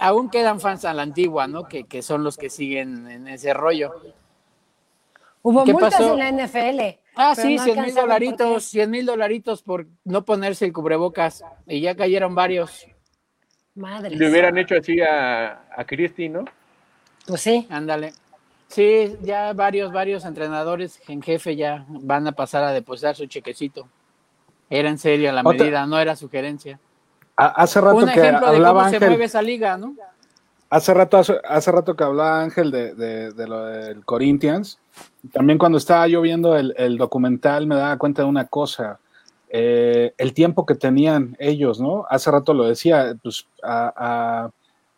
[0.00, 1.68] Aún quedan fans a la antigua, ¿no?
[1.68, 3.92] Que, que son los que siguen en ese rollo.
[5.42, 6.98] Hubo multas en la NFL.
[7.14, 11.44] Ah, sí, 100 mil dolaritos, 100 mil dolaritos por no ponerse el cubrebocas.
[11.66, 12.86] Y ya cayeron varios.
[13.74, 14.16] Madre.
[14.16, 16.44] Le hubieran hecho así a, a Cristi, ¿no?
[17.26, 17.66] Pues sí.
[17.70, 18.12] Ándale.
[18.68, 23.88] Sí, ya varios, varios entrenadores en jefe ya van a pasar a depositar su chequecito.
[24.70, 26.78] Era en serio la medida, no era sugerencia.
[27.36, 29.94] Hace rato Un que ejemplo de cómo se mueve esa liga, ¿no?
[30.68, 34.78] Hace rato, hace, rato que hablaba Ángel de, de, lo del Corinthians.
[35.32, 39.00] También cuando estaba yo viendo el, documental me daba cuenta de una cosa.
[39.48, 42.06] Eh, el tiempo que tenían ellos, ¿no?
[42.08, 44.50] Hace rato lo decía, pues a,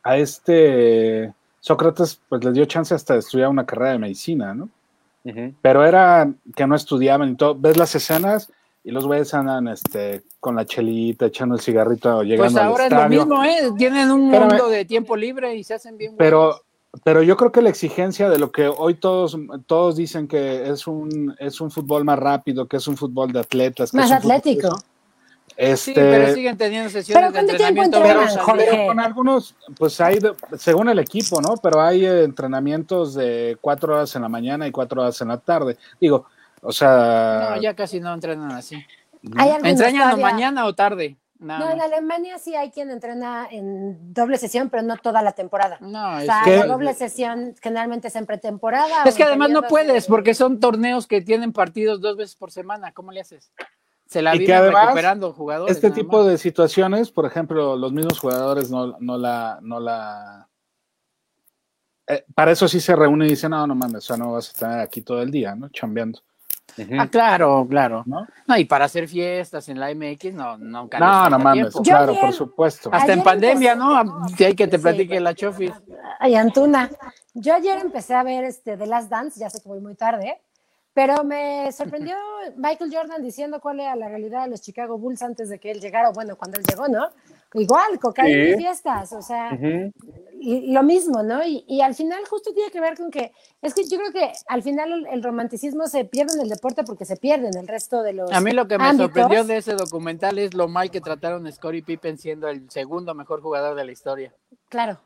[0.03, 4.69] a, este Sócrates pues les dio chance hasta de estudiar una carrera de medicina, ¿no?
[5.63, 7.55] Pero era que no estudiaban y todo.
[7.55, 8.53] ¿Ves las escenas?
[8.85, 12.93] Y los güeyes andan este, con la chelita, echando el cigarrito, llegando Pues ahora es
[12.93, 13.73] lo mismo, ¿eh?
[13.77, 16.17] Tienen un mundo de tiempo libre y se hacen bien.
[16.17, 16.61] Pero,
[17.05, 20.87] pero yo creo que la exigencia de lo que hoy todos, todos dicen que es
[20.87, 23.95] un, es un fútbol más rápido, que es un fútbol de atletas.
[23.95, 24.77] más atlético.
[25.55, 28.01] Este, sí, pero siguen teniendo sesiones de entrenamiento.
[28.03, 30.19] Pero, con algunos, pues hay,
[30.57, 31.55] según el equipo, ¿no?
[31.63, 35.77] Pero hay entrenamientos de cuatro horas en la mañana y cuatro horas en la tarde.
[36.01, 36.27] Digo,
[36.63, 37.51] o sea.
[37.51, 38.83] No, ya casi no entrenan así.
[39.23, 41.17] ¿Entrenan mañana o tarde?
[41.39, 45.77] No, en Alemania sí hay quien entrena en doble sesión, pero no toda la temporada.
[45.81, 49.03] No, es o sea, la doble sesión generalmente es en pretemporada.
[49.05, 52.93] Es que además no puedes, porque son torneos que tienen partidos dos veces por semana.
[52.93, 53.53] ¿Cómo le haces?
[54.07, 55.75] Se la viven recuperando jugadores.
[55.75, 60.49] Este tipo de situaciones, por ejemplo, los mismos jugadores no, no la, no la
[62.07, 64.49] eh, para eso sí se reúnen y dicen, no, no mames, o sea, no vas
[64.49, 65.69] a estar aquí todo el día, ¿no?
[65.71, 66.21] Chambeando.
[66.99, 68.05] Ah, claro, claro.
[68.07, 68.27] ¿No?
[68.57, 72.91] y para hacer fiestas en la MX, no, no, no, no mames, claro, por supuesto.
[72.93, 74.27] Hasta en pandemia, ¿no?
[74.37, 75.73] Si hay que te platique la chofis.
[76.19, 76.91] Ay, Antuna.
[77.35, 80.39] Yo ayer empecé a ver este The Last Dance, ya sé que voy muy tarde,
[80.93, 82.17] pero me sorprendió
[82.57, 85.81] Michael Jordan diciendo cuál era la realidad de los Chicago Bulls antes de que él
[85.81, 87.09] llegara, o bueno, cuando él llegó, ¿no?
[87.55, 89.59] Igual, cocaína y fiestas, o sea,
[90.41, 91.41] y, lo mismo, ¿no?
[91.45, 94.63] Y, al final justo tiene que ver con que, es que yo creo que al
[94.63, 98.15] final el, romanticismo se pierde en el deporte porque se pierde en el resto de
[98.15, 101.47] los A mí lo que me sorprendió de ese documental es lo mal que trataron
[101.47, 104.33] a Scottie Pippen siendo el segundo mejor jugador de la historia.
[104.69, 104.99] Claro,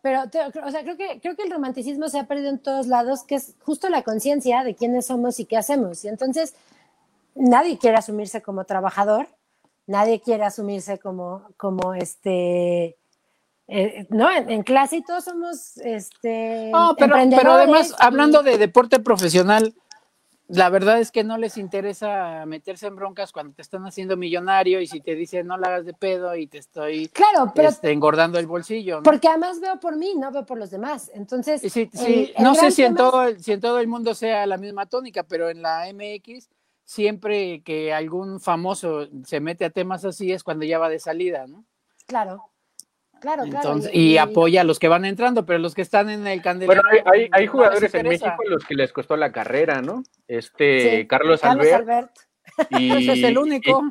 [0.00, 0.22] pero,
[0.64, 3.34] o sea, creo que, creo que el romanticismo se ha perdido en todos lados, que
[3.34, 6.04] es justo la conciencia de quiénes somos y qué hacemos.
[6.04, 6.54] Y entonces,
[7.34, 9.28] nadie quiere asumirse como trabajador,
[9.88, 12.96] nadie quiere asumirse como, como este,
[13.66, 19.00] eh, no, en, clase y todos somos este, no, pero, pero además, hablando de deporte
[19.00, 19.74] profesional,
[20.46, 24.80] la verdad es que no les interesa meterse en broncas cuando te están haciendo millonario
[24.80, 27.90] y si te dicen no la hagas de pedo y te estoy claro, pero, este,
[27.90, 29.02] engordando el bolsillo.
[29.02, 31.10] Porque además veo por mí, no veo por los demás.
[31.14, 34.56] Entonces, sí, sí, no sé si en, todo, si en todo el mundo sea la
[34.56, 36.48] misma tónica, pero en la MX
[36.88, 41.46] siempre que algún famoso se mete a temas así es cuando ya va de salida,
[41.46, 41.66] ¿no?
[42.06, 42.50] Claro.
[43.20, 43.80] Claro, claro.
[43.92, 46.80] Y, apoya a los que van entrando, pero los que están en el candelero.
[46.88, 50.04] Bueno, hay, hay, jugadores en México los que les costó la carrera, ¿no?
[50.28, 52.10] Este, Carlos, Albert.
[52.70, 53.82] Y, es el único.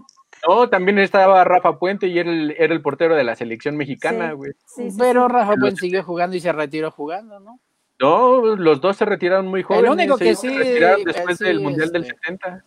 [0.48, 4.32] no, también estaba Rafa Puente y era el, era el portero de la selección mexicana,
[4.32, 4.54] güey.
[4.98, 7.60] pero Rafa Puente siguió jugando y se retiró jugando, ¿no?
[8.00, 9.86] No, los dos se retiraron muy jóvenes.
[9.86, 10.50] El único que sí.
[10.50, 12.64] retiraron después del Mundial del 70.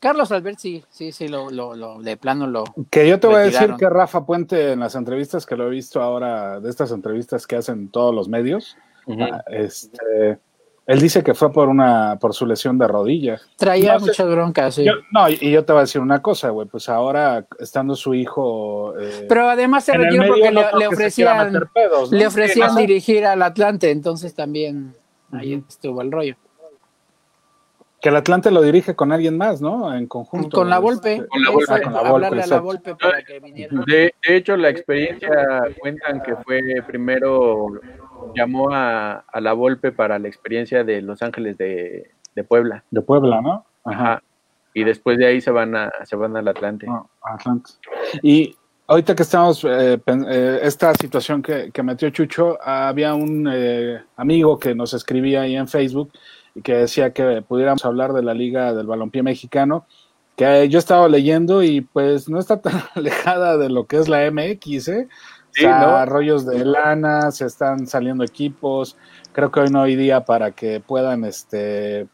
[0.00, 2.64] Carlos Albert sí, sí, sí, lo, lo, de plano lo.
[2.90, 5.70] Que yo te voy a decir que Rafa Puente en las entrevistas que lo he
[5.70, 8.76] visto ahora, de estas entrevistas que hacen todos los medios,
[9.08, 10.38] ah, este,
[10.88, 13.38] él dice que fue por una, por su lesión de rodilla.
[13.56, 14.86] Traía muchas broncas, sí.
[15.12, 18.98] no, y yo te voy a decir una cosa, güey, pues ahora estando su hijo.
[18.98, 21.52] Eh, Pero además se retiró porque le, ofrecían,
[22.10, 24.94] le ofrecían dirigir al Atlante, entonces también
[25.30, 26.36] ahí estuvo el rollo.
[28.00, 29.92] Que el Atlante lo dirige con alguien más, ¿no?
[29.92, 30.56] En conjunto.
[30.56, 31.26] Con la Volpe.
[31.26, 31.82] Con la Volpe.
[31.82, 37.80] con la Volpe, para que De, hecho, la experiencia cuentan que fue primero,
[38.36, 42.08] llamó a, la Volpe para la experiencia de Los Ángeles de,
[42.46, 42.84] Puebla.
[42.90, 43.66] De Puebla, ¿no?
[43.84, 44.22] Ajá.
[44.74, 46.86] Y después de ahí se van a, se van al Atlante.
[47.22, 47.72] Atlante.
[48.22, 48.54] Y
[48.86, 54.56] ahorita que estamos, eh, eh, esta situación que, que, metió Chucho, había un eh, amigo
[54.56, 56.12] que nos escribía ahí en Facebook
[56.54, 59.86] y que decía que pudiéramos hablar de la Liga del Balompié Mexicano,
[60.36, 64.30] que yo estaba leyendo y pues no está tan alejada de lo que es la
[64.30, 65.08] MX, ¿eh?
[65.50, 65.66] Sí,
[66.06, 68.96] rollos de lana, se están saliendo equipos,
[69.32, 72.06] creo que hoy no hay día para que puedan este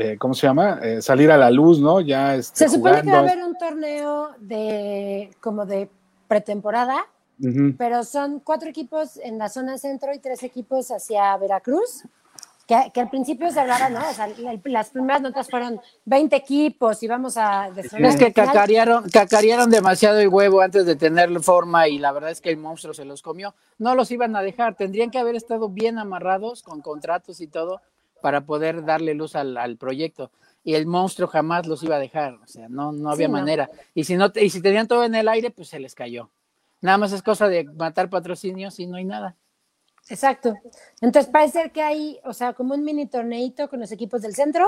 [0.00, 0.80] eh, ¿cómo se llama?
[0.82, 2.00] Eh, salir a la luz, ¿no?
[2.00, 5.90] Ya este, Se supone que va a haber un torneo de como de
[6.26, 7.06] pretemporada,
[7.76, 12.04] pero son cuatro equipos en la zona centro y tres equipos hacia Veracruz.
[12.92, 13.98] Que, al principio se hablaba, ¿no?
[13.98, 14.28] O sea,
[14.64, 17.68] las primeras notas fueron 20 equipos y vamos a...
[17.76, 22.40] Es que cacarearon, cacarearon demasiado el huevo antes de tener forma y la verdad es
[22.40, 23.56] que el monstruo se los comió.
[23.78, 27.82] No los iban a dejar, tendrían que haber estado bien amarrados con contratos y todo
[28.22, 30.30] para poder darle luz al, proyecto.
[30.62, 33.68] Y el monstruo jamás los iba a dejar, o sea, no, no había manera.
[33.94, 36.30] Y si, no, y si tenían todo en el aire, pues se les cayó.
[36.82, 39.34] Nada más es cosa de matar patrocinios y no hay nada.
[40.10, 40.58] Exacto.
[41.00, 44.66] Entonces parece que hay, o sea, como un mini torneito con los equipos del centro,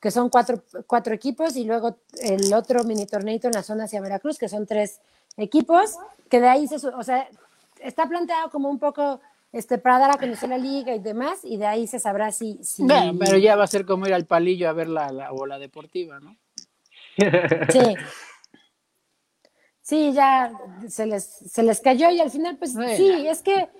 [0.00, 4.00] que son cuatro, cuatro equipos, y luego el otro mini torneito en la zona hacia
[4.00, 5.00] Veracruz, que son tres
[5.36, 5.96] equipos,
[6.30, 7.28] que de ahí se, o sea,
[7.80, 9.20] está planteado como un poco
[9.52, 12.62] este, para dar a conocer la liga y demás, y de ahí se sabrá si...
[12.62, 12.86] si...
[13.18, 16.20] pero ya va a ser como ir al palillo a ver la, la bola deportiva,
[16.20, 16.36] ¿no?
[17.16, 17.96] Sí.
[19.80, 20.52] Sí, ya
[20.86, 23.70] se les, se les cayó y al final, pues sí, es que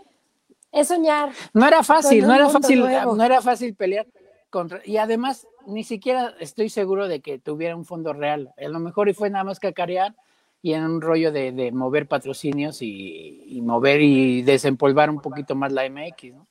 [0.72, 1.30] es soñar.
[1.52, 4.06] No era fácil, no era fácil, no era fácil pelear
[4.50, 8.52] contra, y además ni siquiera estoy seguro de que tuviera un fondo real.
[8.56, 10.14] A lo mejor y fue nada más cacarear
[10.62, 15.88] y en un rollo de, mover patrocinios y, mover y desempolvar un poquito más la
[15.88, 16.46] MX, ¿no?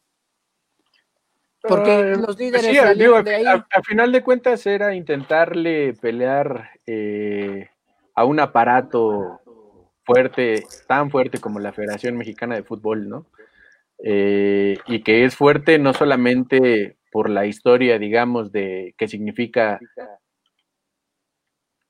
[1.62, 2.72] Porque los líderes
[3.26, 3.46] de ahí.
[3.46, 7.70] A, final de cuentas era intentarle pelear eh,
[8.14, 9.42] a un aparato
[10.04, 13.26] fuerte, tan fuerte como la Federación Mexicana de Fútbol, ¿no?
[14.04, 19.80] Eh, y que es fuerte no solamente por la historia, digamos, de qué significa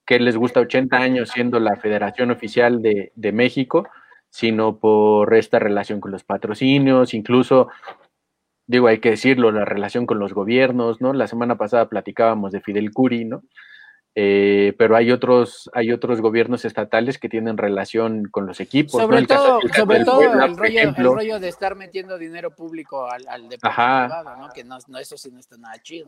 [0.05, 3.87] que les gusta 80 años siendo la federación oficial de, de México,
[4.29, 7.69] sino por esta relación con los patrocinios, incluso
[8.67, 11.13] digo, hay que decirlo, la relación con los gobiernos, ¿no?
[11.13, 13.43] La semana pasada platicábamos de Fidel Curi, ¿no?
[14.20, 18.99] Eh, pero hay otros, hay otros gobiernos estatales que tienen relación con los equipos.
[18.99, 24.36] Sobre todo, sobre todo el, rollo, de estar metiendo dinero público al, al deporte privado,
[24.38, 24.49] ¿no?
[24.49, 26.07] Que no, eso sí no está nada chido.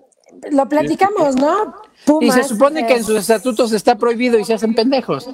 [0.51, 1.75] Lo platicamos, ¿no?
[2.19, 5.29] y se supone que en sus estatutos está prohibido y se hacen pendejos.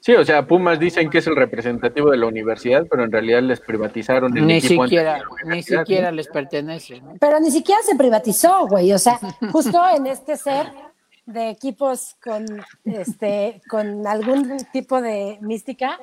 [0.00, 3.42] Sí, o sea, Pumas dicen que es el representativo de la universidad, pero en realidad
[3.42, 7.02] les privatizaron el ni siquiera, ni siquiera les pertenece.
[7.20, 8.90] Pero ni siquiera se privatizó, güey.
[8.94, 9.20] O sea,
[9.52, 10.72] justo en este ser
[11.26, 12.46] de equipos con,
[12.84, 15.98] este, con algún tipo de mística,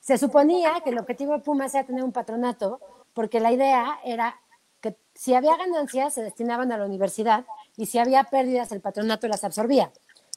[0.00, 2.80] se suponía que el objetivo de Pumas era tener un patronato,
[3.14, 4.38] porque la idea era
[4.80, 7.44] que si había ganancias se destinaban a la universidad
[7.76, 9.90] y si había pérdidas el patronato las absorbía.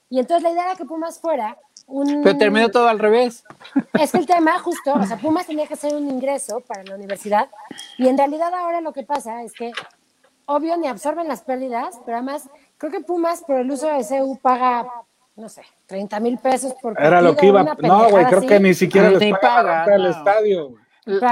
[0.10, 2.22] Y entonces la idea era que Pumas fuera un...
[2.24, 3.44] Pero terminó todo al revés.
[4.00, 6.96] Es que el tema, justo, o sea, Pumas tenía que ser un ingreso para la
[6.96, 7.50] universidad
[7.98, 9.72] y en realidad ahora lo que pasa es que,
[10.48, 14.38] obvio, ni absorben las pérdidas, pero además Creo que Pumas por el uso de CU
[14.40, 14.88] paga,
[15.36, 17.64] no sé, 30 mil pesos por partido, Era lo que iba.
[17.64, 20.76] No, güey, creo que ni siquiera les paga, el estadio.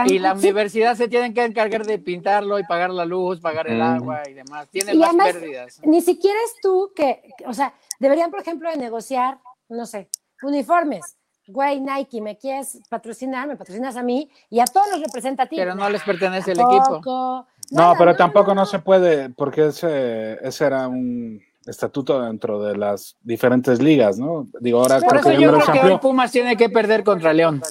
[0.05, 3.81] Y la universidad se tiene que encargar de pintarlo y pagar la luz, pagar el
[3.81, 4.67] agua y demás.
[4.69, 5.81] Tienen más pérdidas.
[5.83, 9.37] Ni siquiera es tú que, o sea, deberían, por ejemplo, de negociar,
[9.69, 10.09] no sé,
[10.41, 11.17] uniformes.
[11.47, 13.47] Güey, Nike, ¿me quieres patrocinar?
[13.47, 15.61] Me patrocinas a mí y a todos los representativos.
[15.61, 17.45] Pero no les pertenece el equipo.
[17.71, 23.17] No, pero tampoco no se puede, porque ese, ese era un estatuto dentro de las
[23.21, 24.47] diferentes ligas, ¿no?
[24.59, 27.61] Digo, ahora Por eso yo creo que hoy Pumas tiene que perder contra León.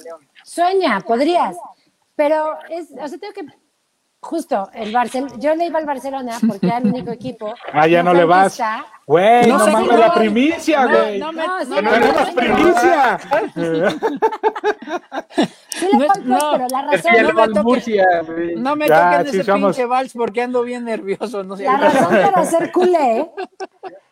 [0.43, 1.55] Sueña, podrías.
[2.15, 3.45] Pero es, o sea, tengo que
[4.25, 7.53] justo el Barcelona, yo le iba al Barcelona porque era el único equipo.
[7.77, 8.57] Ah, ya no, le vas.
[9.05, 11.19] Güey, no, mames la primicia, güey.
[11.19, 13.19] No, no, no, tenemos primicia.
[15.75, 20.13] Sí le no, pero la razón no me toquen, no me toquen ese pinche vals
[20.13, 21.43] porque ando bien nervioso.
[21.43, 21.63] No sé.
[21.63, 23.29] La razón para ser culé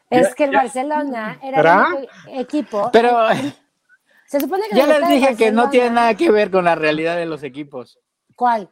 [0.09, 2.89] es que el Barcelona era el único equipo.
[2.91, 3.27] Pero
[4.25, 7.15] se supone que ya les dije que no tiene nada que ver con la realidad
[7.15, 7.97] de los equipos.
[8.35, 8.69] ¿Cuál?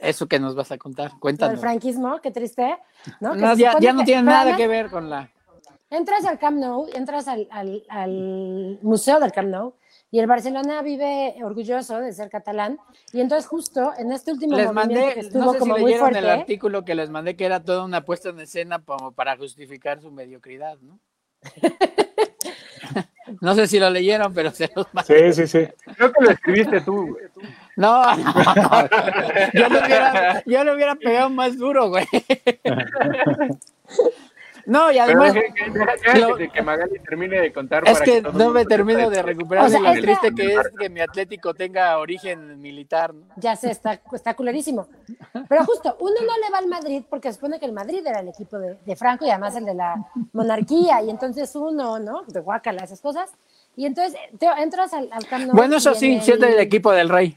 [0.00, 1.54] Eso que nos vas a contar, cuéntanos.
[1.54, 2.78] El franquismo, qué triste.
[3.20, 5.30] No, ya, no tiene nada que ver con la...
[5.90, 9.74] Entras al Camp Nou, entras al, al, museo del Camp Nou
[10.12, 12.78] y el Barcelona vive orgulloso de ser catalán
[13.12, 16.14] y entonces justo en este último les mandé, que estuvo no sé como si leyeron
[16.14, 20.00] el artículo que les mandé que era toda una puesta en escena como para justificar
[20.00, 21.00] su mediocridad, ¿no?
[23.40, 25.32] no sé si lo leyeron, pero se los mandé.
[25.32, 25.68] Sí, sí, sí.
[25.96, 27.16] Creo que lo escribiste tú,
[27.76, 28.16] no,
[29.54, 32.06] Yo, le hubiera, yo le hubiera pegado más duro, güey.
[34.70, 35.32] No, y además.
[36.52, 37.82] que, Magali termine de contar.
[37.88, 41.98] Es que, no me termino de recuperar lo triste que es que mi Atlético tenga
[41.98, 43.12] origen militar.
[43.34, 44.86] Ya sé, está, está culerísimo.
[45.48, 48.20] Pero justo, uno no le va al Madrid porque se supone que el Madrid era
[48.20, 51.02] el equipo de, de Franco y además el de la monarquía.
[51.02, 52.22] Y entonces uno, ¿no?
[52.28, 53.28] De Guacala, esas cosas.
[53.74, 57.36] Y entonces te, entras al, al Bueno, eso sí, siendo el equipo del rey.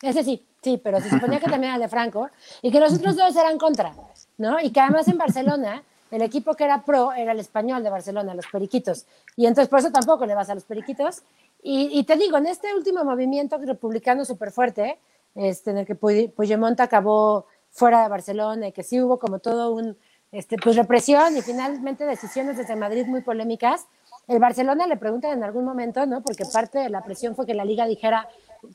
[0.00, 2.30] Ese sí, sí, pero se suponía que también era de Franco
[2.62, 3.94] y que los otros dos eran contra,
[4.36, 4.60] ¿no?
[4.60, 8.34] Y que además en Barcelona el equipo que era pro era el español de Barcelona,
[8.34, 9.06] los Periquitos.
[9.36, 11.22] Y entonces por eso tampoco le vas a los Periquitos.
[11.62, 14.98] Y, te digo, en este último movimiento republicano súper fuerte,
[15.34, 19.72] este, en el que Puigdemont acabó fuera de Barcelona y que sí hubo como todo
[19.72, 19.96] un,
[20.30, 23.86] este, pues represión y finalmente decisiones desde Madrid muy polémicas,
[24.28, 26.22] el Barcelona le preguntan en algún momento, ¿no?
[26.22, 28.28] Porque parte de la presión fue que la liga dijera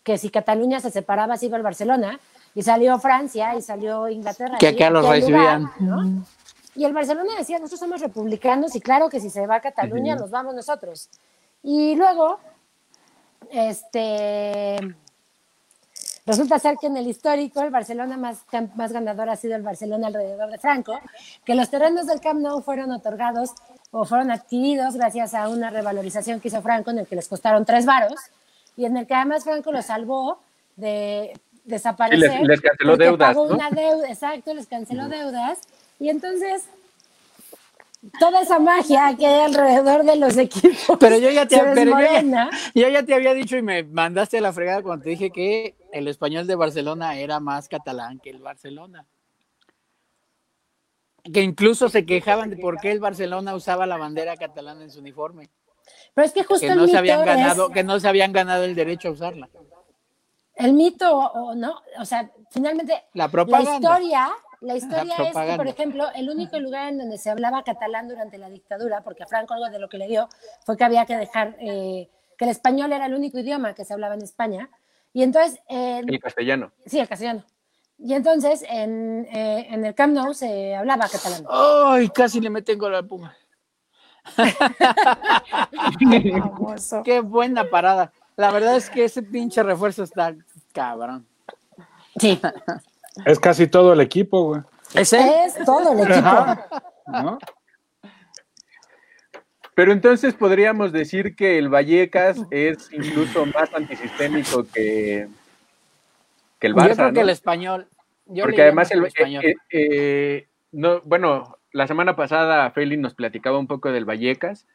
[0.04, 2.20] que si Cataluña se separaba se iba al Barcelona
[2.56, 4.58] y salió Francia y salió Inglaterra.
[4.60, 5.70] Que acá los recibían.
[6.76, 10.16] Y el Barcelona decía, nosotros somos republicanos y claro que si se va a Cataluña
[10.16, 11.10] nos vamos nosotros.
[11.62, 12.40] Y luego,
[13.52, 14.78] este,
[16.26, 18.44] resulta ser que en el histórico el Barcelona más,
[18.76, 21.00] más ganador ha sido el Barcelona alrededor de Franco,
[21.46, 23.52] que los terrenos del Camp Nou fueron otorgados
[23.92, 27.66] o fueron adquiridos gracias a una revalorización que hizo Franco en el que les costaron
[27.66, 28.20] tres varos
[28.76, 30.40] y en el que además Franco los salvó
[30.76, 32.42] de desaparecer.
[32.42, 33.38] les, canceló deudas.
[33.38, 35.60] una deuda, exacto, les canceló deudas.
[36.04, 36.68] Y entonces,
[38.20, 40.98] toda esa magia que hay alrededor de los equipos.
[41.00, 41.56] Pero yo ya te,
[42.76, 45.78] yo ya, te había dicho y me mandaste a la fregada cuando te dije que
[45.94, 49.06] el español de Barcelona era más catalán que el Barcelona.
[51.24, 55.00] Que incluso se quejaban de por qué el Barcelona usaba la bandera catalana en su
[55.00, 55.50] uniforme.
[56.14, 59.08] Pero es que justo no se habían ganado, que no se habían ganado el derecho
[59.08, 59.48] a usarla.
[60.56, 63.72] El mito, o no, o sea, finalmente la, propaganda.
[63.72, 64.32] la historia,
[64.64, 68.38] la historia es que, por ejemplo, el único lugar en donde se hablaba catalán durante
[68.38, 70.30] la dictadura, porque a Franco algo de lo que le dio
[70.66, 73.94] fue que había que dejar eh, que el español era el único idioma que se
[73.94, 74.70] hablaba en España.
[75.12, 75.60] Y entonces.
[75.68, 76.72] el castellano.
[76.86, 77.44] Sí, el castellano.
[78.00, 81.46] Y entonces en, eh, en el Camp Nou se hablaba catalán.
[81.50, 82.10] ¡Ay!
[82.10, 83.36] casi le meten gol al Puma.
[87.04, 88.14] Qué buena parada.
[88.36, 90.34] La verdad es que ese pinche refuerzo está
[90.72, 91.28] cabrón.
[92.20, 92.42] Sí.
[93.26, 94.62] Es casi todo el equipo, güey.
[94.96, 97.38] Es, es todo el equipo.
[99.76, 105.28] Pero entonces podríamos decir que el Vallecas es incluso más antisistémico que,
[106.60, 106.90] que el Barça.
[106.90, 107.88] Yo creo que el español.
[108.26, 109.44] Porque además el, español.
[109.44, 114.68] Eh, eh, no, bueno, la semana pasada Feli nos platicaba un poco del Vallecas,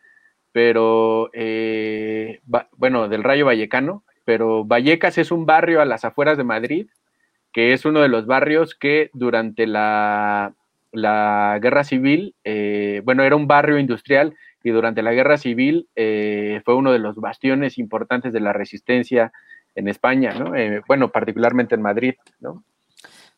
[0.52, 2.40] pero eh,
[2.72, 6.88] bueno, del Rayo Vallecano, pero Vallecas es un barrio a las afueras de Madrid,
[7.58, 10.54] que es uno de los barrios que durante la,
[10.92, 16.62] la guerra civil, eh, bueno, era un barrio industrial y durante la guerra civil eh,
[16.64, 19.32] fue uno de los bastiones importantes de la resistencia
[19.74, 20.52] en España, ¿no?
[20.86, 22.62] bueno, particularmente en Madrid, ¿no?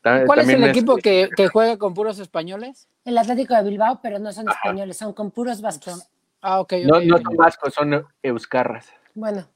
[0.03, 2.91] ¿Cuál es el equipo que, juega con puros españoles?
[3.07, 6.11] El Atlético de Bilbao, pero no son españoles, son con puros vascos.
[6.43, 6.75] Ah, ok.
[6.85, 8.93] no, no son vascos, son euskarras.
[9.15, 9.47] Bueno.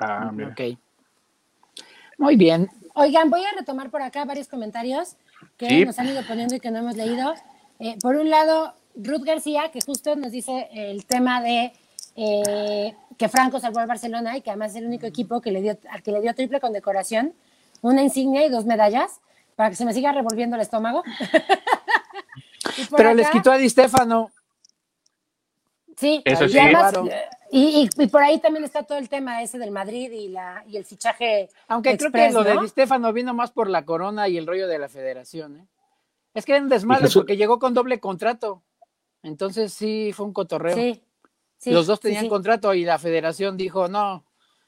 [0.00, 0.76] Ah, ok.
[2.18, 2.68] Muy bien.
[2.98, 5.14] Oigan, voy a retomar por acá varios comentarios
[5.56, 7.32] que nos han ido poniendo y que no hemos leído.
[7.78, 11.72] Eh, por un lado, Ruth García, que justo nos dice el tema de
[12.16, 15.62] eh, que Franco salvó al Barcelona y que además es el único equipo que le
[15.62, 17.34] dio, al que le dio triple condecoración,
[17.82, 19.20] una insignia y dos medallas
[19.54, 21.04] para que se me siga revolviendo el estómago.
[22.96, 24.32] Pero les quitó a Di Stefano.
[25.96, 26.94] Sí, Eso y, además,
[27.50, 30.76] y, y, por ahí también está todo el tema ese del Madrid y, la, y
[30.76, 31.48] el fichaje.
[31.66, 34.68] Aunque creo que lo de Di Stefano vino más por la corona y el rollo
[34.68, 35.56] de la federación.
[35.56, 35.66] ¿eh?
[36.34, 38.62] Es que era un desmadre porque llegó con doble contrato.
[39.22, 40.76] Entonces sí fue un cotorreo.
[40.76, 41.02] Sí,
[41.72, 44.24] Los dos tenían contrato y la federación dijo, no.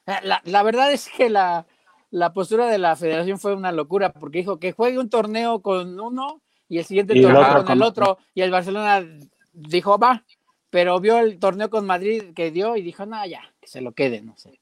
[0.07, 1.67] La, la verdad es que la,
[2.11, 5.99] la postura de la federación fue una locura, porque dijo que juegue un torneo con
[6.01, 9.05] uno y el siguiente torneo con el otro, y el Barcelona
[9.53, 10.25] dijo, va,
[10.71, 13.93] pero vio el torneo con Madrid que dio y dijo, no, ya, que se lo
[13.93, 14.61] quede, no sé.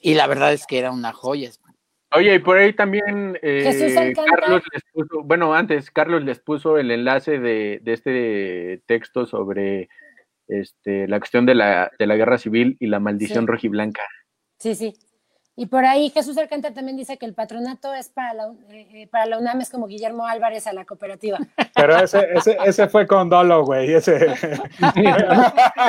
[0.00, 1.50] Y la verdad es que era una joya.
[2.12, 6.90] Oye, y por ahí también eh, Carlos les puso, bueno, antes Carlos les puso el
[6.90, 9.88] enlace de, de este texto sobre
[10.48, 14.02] este, la cuestión de la, de la guerra civil y la maldición rojiblanca.
[14.58, 14.94] Sí, sí.
[15.60, 19.08] Y por ahí Jesús Alcántara también dice que el patronato es para la, eh, eh,
[19.08, 21.36] para la UNAM, es como Guillermo Álvarez a la cooperativa.
[21.74, 23.92] Pero ese, ese, ese fue con Dolo, güey.
[23.92, 24.26] Ese...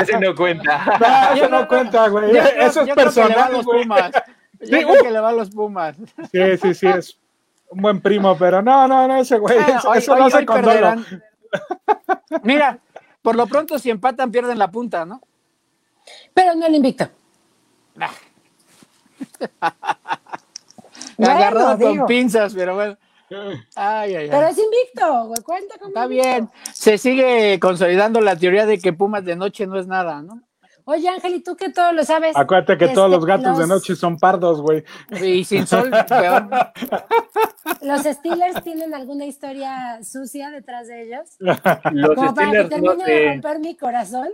[0.01, 0.84] ese no cuenta.
[0.99, 2.36] No, ese no, cuenta, güey.
[2.36, 3.53] Eso es personal.
[3.53, 4.11] los Pumas.
[4.59, 5.03] Yo creo uh.
[5.03, 5.97] que le va a los Pumas.
[6.32, 7.20] Sí, sí, sí, es
[7.70, 9.55] un buen primo, pero no, no, no, ese güey.
[9.95, 10.95] eso, no hace con Dolo.
[12.41, 12.80] Mira,
[13.22, 15.22] por lo pronto, si empatan, pierden la punta, ¿no?
[16.34, 17.07] Pero no el invicto.
[21.18, 22.98] Agarrado con pinzas, pero bueno.
[23.76, 24.30] Ay, ay, ay.
[24.32, 25.42] Pero es invicto, güey.
[25.44, 26.50] Cuenta con Está bien.
[26.74, 30.42] Se sigue consolidando la teoría de que Pumas de noche no es nada, ¿no?
[30.90, 32.36] Oye, Ángel, ¿y tú que todo lo sabes?
[32.36, 34.84] Acuérdate que todos los gatos de noche son pardos, güey.
[35.22, 36.48] Y sin sol, peor.
[37.82, 41.30] ¿Los Steelers tienen alguna historia sucia detrás de ellos?
[41.92, 43.26] Los Como para que no termine de sé.
[43.34, 44.30] romper mi corazón.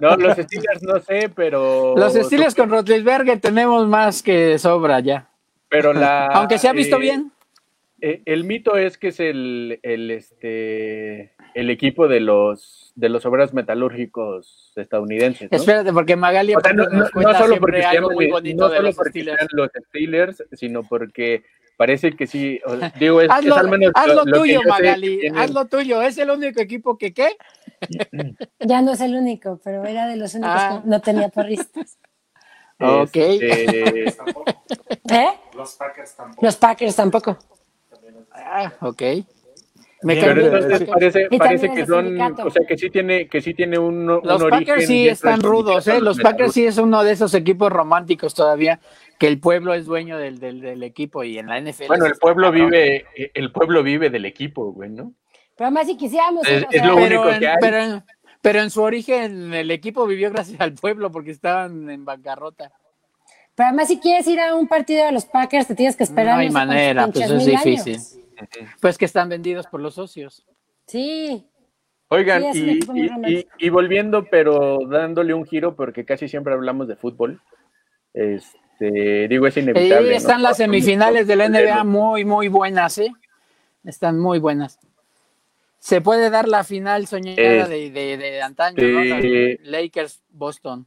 [0.00, 1.94] No, los Steelers no sé, pero.
[1.96, 5.30] Los Steelers con Rotlisberger tenemos más que sobra ya.
[5.68, 6.26] Pero la.
[6.34, 7.32] Aunque se ha visto eh, bien.
[8.00, 13.24] eh, el mito es que es el, el, este, el equipo de los, de los
[13.26, 15.50] obreros metalúrgicos estadounidenses.
[15.50, 15.56] ¿no?
[15.56, 18.68] Espérate, porque Magali O sea, no, nos no- no solo porque algo muy bonito no
[18.68, 19.38] de solo los porque Steelers.
[19.38, 21.44] sean los Steelers, sino porque
[21.76, 22.60] parece que sí.
[22.66, 25.18] o- digo, es, es Hazlo, al menos haz lo lo que tuyo, Magali.
[25.20, 26.02] tienen- Haz lo tuyo.
[26.02, 27.36] Es el único equipo que qué.
[28.58, 30.80] Ya no es el único, pero era de los únicos Ah.
[30.82, 31.98] que no tenía porristas.
[32.82, 33.14] Ok.
[33.14, 34.04] este,
[35.10, 35.28] ¿Eh?
[35.54, 36.46] Los Packers tampoco.
[36.46, 37.38] Los Packers tampoco.
[38.32, 39.02] Ah, ok.
[40.02, 42.46] Me pero entonces parece, parece que son, sindicato.
[42.46, 45.40] o sea, que sí tiene, que sí tiene un, un Los origen Packers sí están
[45.42, 46.00] rudos, ¿eh?
[46.00, 46.18] Los.
[46.18, 48.80] Packers sí es uno de esos equipos románticos todavía,
[49.18, 51.86] que el pueblo es dueño del, del, del equipo y en la NFL.
[51.88, 52.70] Bueno, el pueblo cabrón.
[52.70, 55.12] vive, el pueblo vive del equipo, güey, ¿no?
[55.54, 56.48] Pero además si quisiéramos...
[56.48, 57.56] Es- lo Pero único en, que hay.
[57.60, 58.02] pero, en,
[58.40, 62.72] pero en su origen el equipo vivió gracias al pueblo porque estaban en bancarrota.
[63.54, 66.36] Pero además si quieres ir a un partido de los Packers te tienes que esperar.
[66.36, 67.94] no hay manera, pues es difícil.
[67.96, 68.16] años.
[68.80, 70.46] Pues que están vendidos por los socios.
[70.86, 71.46] Sí.
[72.08, 73.30] Oigan, Sí, y, y- romántico.
[73.58, 77.40] y- y volviendo, pero dándole un giro, porque casi siempre hablamos de fútbol,
[78.12, 80.10] este, digo, es Ahí inevitable.
[80.10, 80.16] ¿no?
[80.16, 83.12] están las semifinales de la NBA muy, muy buenas, ¿eh?
[83.84, 84.78] Están muy buenas.
[85.78, 89.00] Se puede dar la final soñada Es- de, de, de antaño, ¿no?
[89.70, 90.86] Lakers-Boston.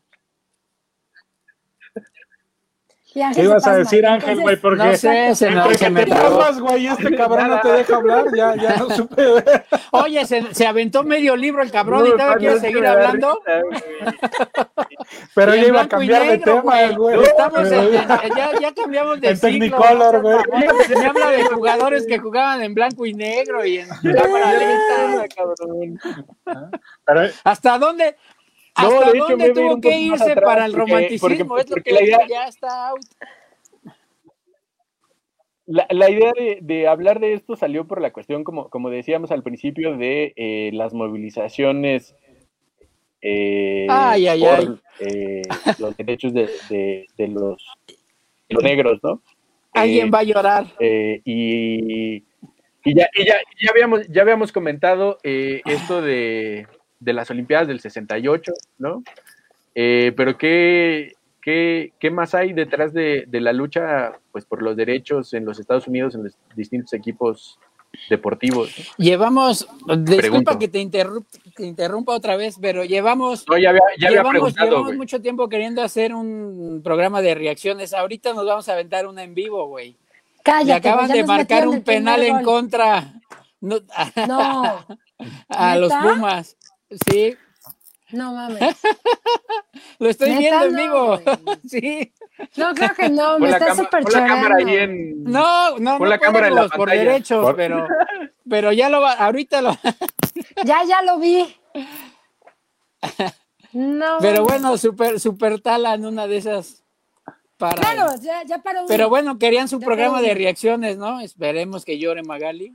[1.95, 4.55] Y Ángel ¿Qué se ibas a decir, Ángel, güey?
[4.55, 5.47] Porque No sé, se, se
[5.77, 6.43] que me te trabó.
[6.61, 9.23] güey, y este cabrón no te deja hablar, ya, ya no supe.
[9.91, 13.39] Oye, se, se aventó medio libro el cabrón No, y todavía quiere seguir hablando.
[13.69, 13.83] risa.
[15.35, 17.23] Pero ya en iba a blanco y cambiar de negro, tema, güey.
[17.23, 20.35] Estamos en- en- ya, ya cambiamos de En siglo, Technicolor, güey.
[20.51, 20.75] mamón.
[20.99, 25.27] Me habla de jugadores que jugaban en blanco y negro y en cámara lenta.
[25.35, 25.99] cabrón.
[27.43, 28.15] ¿Hasta dónde?
[28.81, 31.27] No, ¿Hasta de hecho, dónde ir tuvo que irse atrás, para el porque- romanticismo?
[31.27, 33.01] porque- es lo porque que la idea- ya está out.
[35.65, 39.31] La, la idea de, de hablar de esto salió por la cuestión, como, como decíamos
[39.31, 42.15] al principio, de eh, las movilizaciones
[43.21, 44.79] eh, Ay, ay, por ay.
[44.99, 45.41] eh,
[45.79, 49.21] los derechos de, de- de los, de los negros, ¿no?
[49.71, 50.65] Alguien va a llorar.
[50.79, 52.15] eh, y,
[52.83, 56.67] y ya, y ya, ya habíamos, ya habíamos comentado esto de,
[57.03, 59.03] de las Olimpiadas del 68, ¿no?
[59.75, 64.75] Eh, pero ¿qué, qué, qué más hay detrás de, de la lucha pues, por los
[64.75, 67.59] derechos en los Estados Unidos, en los distintos equipos
[68.09, 68.69] deportivos?
[68.97, 70.59] Llevamos, disculpa Pregunto.
[70.59, 71.25] que te, interru-
[71.55, 74.97] te interrumpa otra vez, pero llevamos, No, ya había, ya había llevamos, preguntado, llevamos güey.
[74.97, 77.93] mucho tiempo queriendo hacer un programa de reacciones.
[77.93, 79.95] Ahorita nos vamos a aventar una en vivo, güey.
[80.43, 83.13] Cállate, Le acaban güey, ya de marcar un penal en contra
[83.61, 83.77] no,
[84.27, 84.85] No,
[85.49, 85.93] a los.
[85.93, 86.57] Pumas.
[87.09, 87.35] Sí,
[88.11, 88.61] no mames.
[89.99, 91.21] lo estoy viendo en vivo.
[91.67, 92.13] Sí.
[92.57, 95.23] No, creo que no, me está súper pon la cámara ahí en...
[95.23, 97.01] No, no, Pon no la cámara en la por pantalla.
[97.03, 97.87] derechos, Por- pero,
[98.49, 99.77] pero ya lo va, ahorita lo,
[100.65, 101.55] Ya, ya lo vi.
[103.71, 104.17] No.
[104.19, 106.83] pero bueno, super, super tala en una de esas
[107.57, 107.75] para.
[107.81, 111.19] Claro, ya, ya para Pero bueno, querían su Ya programa de reacciones, ¿no?
[111.21, 112.73] Esperemos que llore Magali.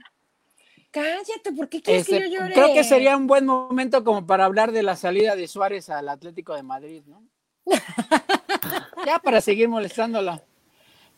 [0.91, 2.55] Cállate, ¿por qué quieres Este, que yo llore?
[2.55, 6.09] creo que sería un buen momento como para hablar de la salida de Suárez al
[6.09, 7.22] Atlético de Madrid, ¿no?
[9.07, 10.43] ya para seguir molestándola.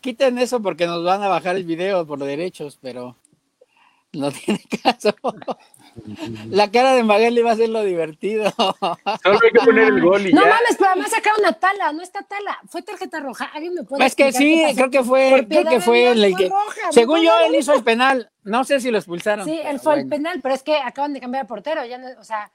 [0.01, 3.15] Quiten eso porque nos van a bajar el video por derechos, pero
[4.13, 5.13] no tiene caso.
[6.49, 8.51] La cara de Magali va a ser lo divertido.
[8.57, 10.49] Solo hay que poner el gol y No ya.
[10.49, 12.59] mames, pero además sacaron a Tala, no está Tala.
[12.67, 13.45] Fue tarjeta roja.
[13.53, 16.49] ¿Alguien me puede Es que sí, creo que fue, creo que fue el fue que,
[16.49, 18.31] roja, según fue yo, él hizo el penal.
[18.43, 19.45] No sé si lo expulsaron.
[19.45, 21.85] Sí, él fue el penal, pero es que acaban de cambiar de portero.
[21.85, 22.51] Ya no, o sea,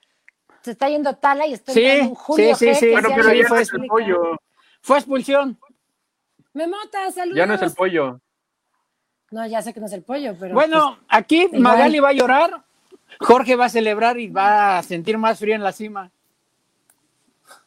[0.63, 2.91] se está yendo Tala y está Sí, un Julio sí, sí, G, sí.
[2.93, 4.37] Bueno, pero ya no es el pollo.
[4.81, 5.59] Fue expulsión.
[6.55, 7.37] Me mota, saludos.
[7.37, 8.21] Ya no es el pollo.
[9.31, 10.55] No, ya sé que no es el pollo, pero.
[10.55, 11.61] Bueno, aquí igual.
[11.61, 12.65] Magali va a llorar,
[13.21, 16.11] Jorge va a celebrar y va a sentir más frío en la cima.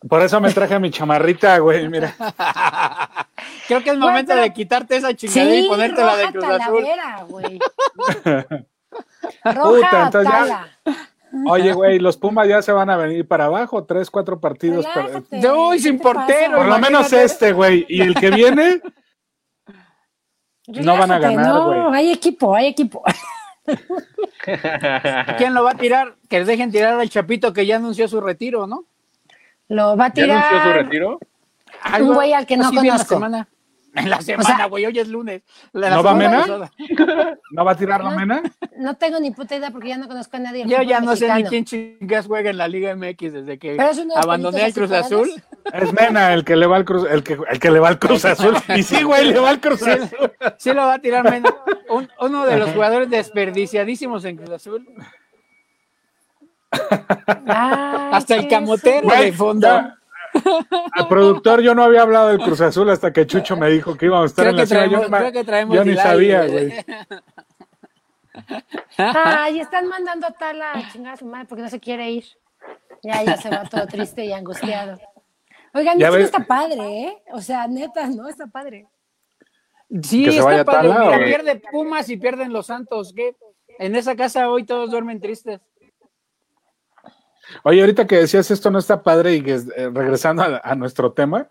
[0.07, 2.15] por eso me traje mi chamarrita, güey, mira.
[3.67, 6.45] Creo que es momento pero- de quitarte esa chingadera sí, y ponerte la de Cruz
[6.45, 6.85] Azul.
[7.27, 7.59] güey.
[8.89, 10.67] Puta, Roja entonces ya-.
[11.47, 14.85] Oye, güey, los Pumas ya se van a venir para abajo, tres, cuatro partidos.
[14.87, 15.21] Para...
[15.31, 16.57] No, sin portero.
[16.57, 17.85] Por lo menos este, güey.
[17.87, 18.81] Y el que viene,
[20.67, 21.79] no van a ganar, güey.
[21.79, 23.03] No, hay equipo, hay equipo.
[25.37, 26.15] ¿Quién lo va a tirar?
[26.29, 28.85] Que dejen tirar al Chapito que ya anunció su retiro, ¿no?
[29.67, 30.29] Lo va a tirar.
[30.29, 31.19] ¿Ya anunció su retiro?
[31.99, 33.19] Un güey al que no conozco.
[33.95, 35.41] En la semana, güey, hoy es lunes.
[35.73, 36.45] ¿No va Mena?
[37.51, 38.41] ¿No va a tirar la Mena?
[38.77, 40.65] No tengo ni puta idea porque ya no conozco a nadie.
[40.67, 43.77] Yo ya no sé ni quién chingas juega en la Liga MX desde que
[44.15, 45.29] abandoné el Cruz Azul.
[45.73, 47.99] Es Mena el que le va al Cruz, el que, el que le va al
[47.99, 48.55] Cruz Azul.
[48.75, 50.31] Y sí, güey, le va al Cruz Azul.
[50.57, 51.53] Sí, lo va a tirar Mena.
[52.19, 54.87] uno de los jugadores desperdiciadísimos en Cruz Azul.
[57.47, 59.98] Hasta el camotero de fondo.
[60.93, 64.05] Al productor, yo no había hablado del Cruz Azul hasta que Chucho me dijo que
[64.05, 64.87] íbamos a estar en la ciudad.
[65.69, 66.73] Yo, ni sabía, güey.
[68.97, 72.25] Ay, están mandando a tal a chingar a su madre porque no se quiere ir.
[73.03, 74.97] Ya, ya se va todo triste y angustiado.
[75.73, 77.23] Oigan, eso está padre, ¿eh?
[77.31, 78.27] O sea, neta, ¿no?
[78.27, 78.87] Está padre.
[80.03, 81.25] Sí, está padre.
[81.25, 83.13] pierde Pumas y pierden los Santos.
[83.15, 83.35] ¿qué?
[83.79, 85.59] En esa casa hoy todos duermen tristes.
[87.63, 91.49] Oye, ahorita que decías esto no está padre y que eh, regresando a, nuestro tema,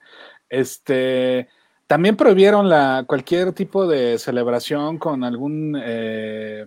[0.49, 1.49] este
[1.87, 6.67] también prohibieron la cualquier tipo de celebración con algún eh,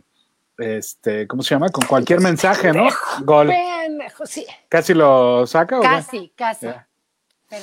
[0.57, 1.69] este, ¿cómo se llama?
[1.69, 2.87] Con cualquier mensaje, ¿no?
[3.21, 3.51] Gol.
[4.69, 5.79] ¿Casi lo saca?
[5.79, 6.67] Casi, casi.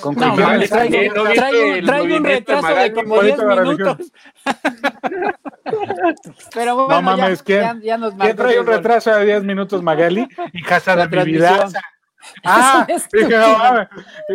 [0.01, 4.12] Con no, traigo, un retraso de como 10 minutos.
[6.55, 10.28] Pero bueno, no mames, ¿quién, ya, nos ¿quién trae un retraso de 10 minutos, Magali?
[10.53, 11.68] Y casa de mi vida.
[12.45, 13.89] Ah, dije, no, mames,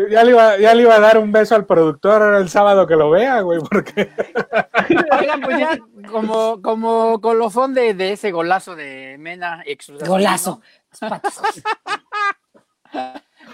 [0.09, 2.95] ya, le iba, ya le iba a dar un beso al productor el sábado que
[2.95, 4.09] lo vea, güey, porque...
[5.19, 5.77] Oigan, pues ya
[6.09, 9.63] como, como colofón de, de ese golazo de Mena.
[10.05, 10.61] Golazo.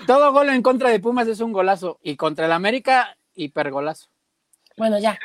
[0.08, 2.00] Todo gol en contra de Pumas es un golazo.
[2.02, 4.10] Y contra el América, hipergolazo.
[4.78, 5.20] Bueno, ya.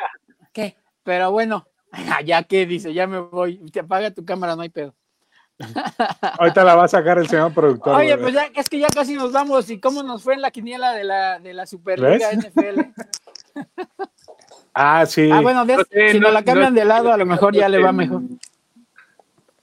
[0.53, 0.77] ¿Qué?
[1.03, 1.66] Pero bueno,
[2.25, 3.59] ya que dice, ya me voy.
[3.70, 4.95] Te apaga tu cámara, no hay pedo.
[6.39, 7.95] Ahorita la va a sacar el señor productor.
[7.95, 9.70] Oye, pues ya, es que ya casi nos vamos.
[9.70, 12.81] ¿Y cómo nos fue en la quiniela de la, de la Superliga NFL?
[14.75, 15.31] ah, sí.
[15.31, 15.64] Ah, bueno,
[16.11, 18.22] si no, la cambian de lado, a lo mejor ya le va mejor.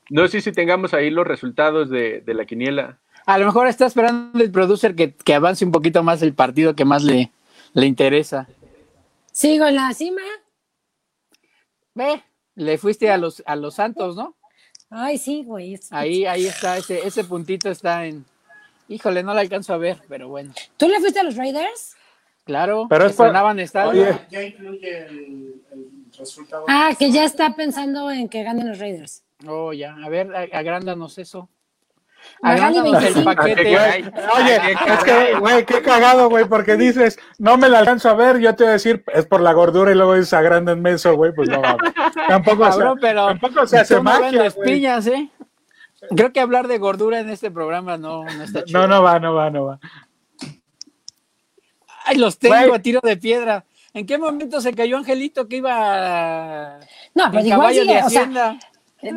[0.09, 2.97] No sé si tengamos ahí los resultados de, de la quiniela.
[3.25, 6.85] A lo mejor está esperando el producer que, avance un poquito más el partido que
[6.85, 7.31] más le,
[7.73, 8.47] le interesa.
[9.31, 10.21] Sigo en la cima.
[11.93, 12.23] Ve,
[12.55, 14.35] le fuiste a los, a los Santos, ¿no?
[14.89, 15.79] Ay, sí, güey.
[15.91, 18.25] Ahí, ahí está, ese, ese puntito está en.
[18.89, 20.53] Híjole, no lo alcanzo a ver, pero bueno.
[20.75, 21.95] ¿Tú le fuiste a los Raiders?
[22.43, 23.53] Claro, pero es para...
[24.29, 25.61] Ya incluye el,
[26.17, 26.65] resultado.
[26.67, 29.23] Ah, que ya está pensando en que ganen los Raiders.
[29.47, 29.95] Oh, ya.
[30.03, 31.49] A ver, agrándanos eso.
[32.43, 33.77] El paquete.
[34.37, 38.39] Oye, es que, güey, qué cagado, güey, porque dices, no me la alcanzo a ver,
[38.39, 41.33] yo te voy a decir, es por la gordura y luego dices, en eso, güey,
[41.33, 41.93] pues no mames.
[42.27, 45.29] Tampoco, Cabrón, pero tampoco se hace magia, piñas, ¿eh?
[46.15, 48.79] Creo que hablar de gordura en este programa no, no está chido.
[48.81, 49.79] No, no va, no va, no va.
[52.05, 53.65] Ay, los tengo a tiro de piedra.
[53.93, 56.79] ¿En qué momento se cayó Angelito que iba
[57.13, 58.57] no, pero igual sigue, de Hacienda?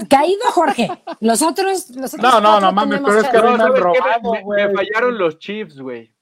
[0.09, 0.89] Caído Jorge.
[1.21, 4.33] Los otros, los otros No, no, no mames, pero es que no, me han robado,
[4.47, 6.13] me, fallaron los chips, güey.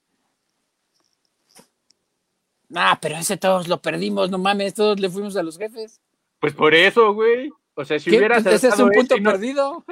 [2.75, 6.01] Ah, pero ese todos lo perdimos, no mames, todos le fuimos a los jefes.
[6.39, 7.51] Pues por eso, güey.
[7.75, 8.45] O sea, si hubieras.
[8.45, 9.83] Ese es un punto perdido.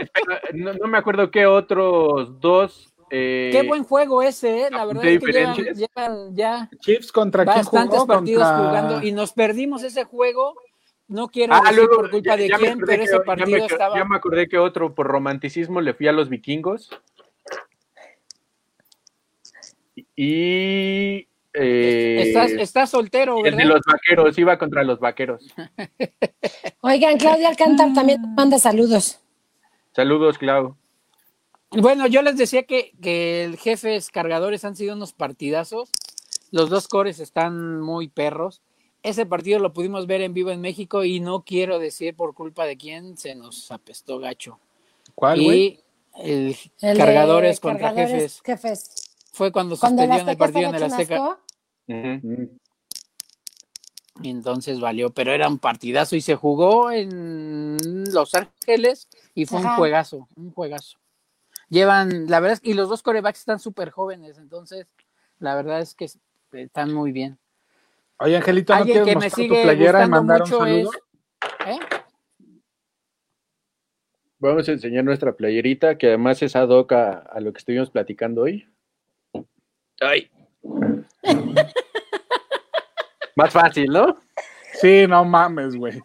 [0.54, 2.94] No, no, me acuerdo qué otros dos.
[3.10, 4.70] Eh, qué buen juego ese, ¿eh?
[4.72, 6.70] La verdad es que llevan, ya.
[6.80, 10.56] Chiefs contra bastantes partidos jugando y nos perdimos ese juego
[11.12, 13.98] no quiero ah, decir por culpa de quién, pero ese partido ya me, estaba.
[13.98, 16.90] Ya me acordé que otro, por romanticismo, le fui a los vikingos.
[20.16, 21.28] Y.
[21.54, 23.60] Eh, estás, soltero, ¿verdad?
[23.60, 25.46] El de los vaqueros, iba contra los vaqueros.
[26.80, 29.20] Oigan, Claudia Alcántar también manda saludos.
[29.94, 30.78] Saludos, Clau.
[31.72, 35.92] Bueno, yo les decía que, que el jefes cargadores han sido unos partidazos.
[36.52, 38.62] Los dos cores están muy perros
[39.04, 42.66] ese partido lo pudimos ver en vivo en México y no quiero decir por culpa
[42.66, 44.60] de quién se nos apestó gacho.
[45.16, 45.80] ¿Cuál, güey?
[46.18, 48.42] El, cargadores contra jefes.
[49.32, 51.40] Fue cuando, suspendieron el partido en el Azteca.
[54.22, 57.78] Y entonces valió, pero era un partidazo y se jugó en
[58.12, 61.00] Los Ángeles y fue un juegazo, un juegazo.
[61.70, 64.88] Llevan, la verdad es que y los dos corebacks están súper jóvenes, entonces
[65.40, 66.10] la verdad es que
[66.52, 67.40] están muy bien.
[68.24, 70.92] Oye, Angelito, ¿no quieres mostrar tu playera y mandar un saludo?
[71.66, 71.80] ¿eh?
[74.38, 78.44] Vamos a enseñar nuestra playerita, que además es ad hoc a, lo que estuvimos platicando
[78.44, 78.68] hoy.
[80.00, 80.30] Ay.
[83.36, 84.20] Más fácil, ¿no?
[84.74, 86.00] Sí, no mames, güey.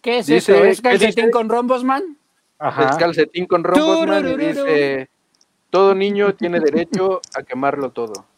[0.00, 0.64] ¿Qué es eso?
[0.64, 2.16] ¿Es calcetín con rombos, man?
[2.56, 2.90] Ajá.
[2.90, 5.10] Es calcetín con rombos, man, y dice,
[5.70, 8.29] todo niño tiene derecho a quemarlo todo.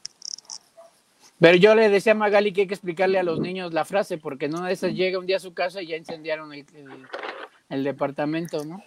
[1.43, 4.16] Pero yo le decía a Magali que hay que explicarle a los niños la frase,
[4.16, 8.64] porque no de esas llega un día a su casa y ya incendiaron el, departamento,
[8.64, 8.80] ¿no?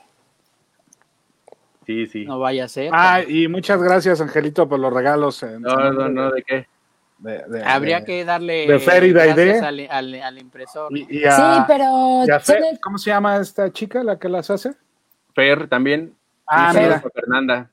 [1.86, 2.24] Sí, sí.
[2.24, 2.91] No vaya a ser.
[2.93, 5.43] Ah, y muchas gracias, Angelito, por los regalos.
[5.43, 6.68] no, no, no, ¿de qué?
[7.66, 10.93] Habría que darle de Ferida al, al, impresor.
[10.95, 11.08] sí,
[11.68, 12.24] pero...
[12.82, 14.76] ¿Cómo se llama esta chica, la que las hace?
[15.34, 16.16] Fer también.
[16.47, 17.03] Ah, mira.
[17.14, 17.70] Fernanda.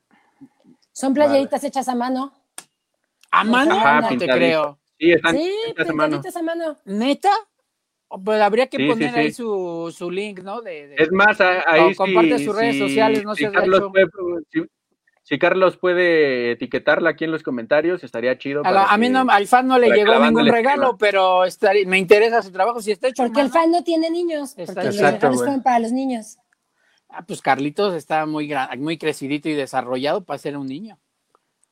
[0.90, 2.32] Son playeritas hechas a mano.
[3.32, 3.74] ¿A mano?
[3.74, 4.78] Ajá, no te creo.
[4.98, 6.76] Sí, están sí, a mano.
[6.84, 7.30] ¿Neta?
[8.24, 10.60] Pues habría que poner ahí su, su, link, ¿no?
[10.60, 14.06] De, es más, ahí comparte sus redes sociales, no si Carlos, puede,
[15.22, 18.60] si, Carlos puede etiquetarla aquí en los comentarios, estaría chido.
[18.66, 21.44] A, mí no, al fan no le llegó ningún regalo, pero
[21.86, 22.82] me interesa su trabajo.
[22.82, 24.52] Si está hecho porque el fan no tiene niños.
[24.58, 26.36] Está porque los para los niños.
[27.08, 30.98] Ah, pues Carlitos está muy, muy crecidito y desarrollado para ser un niño.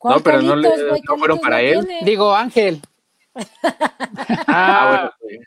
[0.03, 0.69] No, pero no, le,
[1.03, 1.87] no fueron para él.
[2.03, 2.81] Digo, Ángel.
[4.47, 5.45] ah, bueno.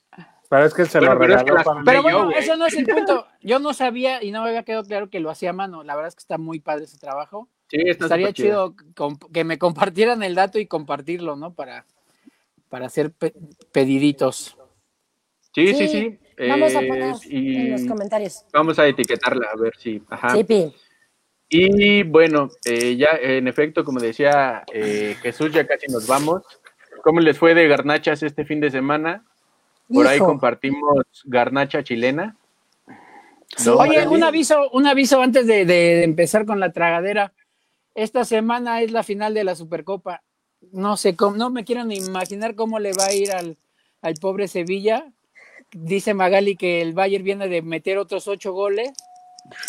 [0.48, 3.26] Pero es que se lo regaló pero, pero bueno, eso no es el punto.
[3.40, 5.82] Yo no sabía y no me había quedado claro que lo hacía a mano.
[5.82, 7.48] La verdad es que está muy padre ese trabajo.
[7.68, 8.76] Sí, Estaría chido
[9.32, 11.54] que me compartieran el dato y compartirlo, ¿no?
[11.54, 11.86] Para,
[12.68, 13.12] para hacer
[13.72, 14.56] pediditos.
[15.52, 16.18] Sí, sí, sí.
[16.48, 18.44] Vamos a eh, poner en los comentarios.
[18.52, 20.02] Vamos a etiquetarla, a ver si.
[20.08, 20.30] Ajá.
[20.30, 20.72] Sí, pi.
[21.48, 26.42] Y bueno, eh, ya en efecto, como decía eh, Jesús, ya casi nos vamos.
[27.02, 29.24] ¿Cómo les fue de garnachas este fin de semana?
[29.88, 32.36] Por ahí compartimos garnacha chilena.
[33.76, 37.32] Oye, un aviso, un aviso antes de, empezar con la tragadera.
[37.94, 40.22] Esta semana es la final de la Supercopa.
[40.72, 43.58] No sé cómo, no me quiero ni imaginar cómo le va a ir al,
[44.00, 45.12] al pobre Sevilla.
[45.70, 48.92] Dice Magali que el Bayern viene de meter otros ocho goles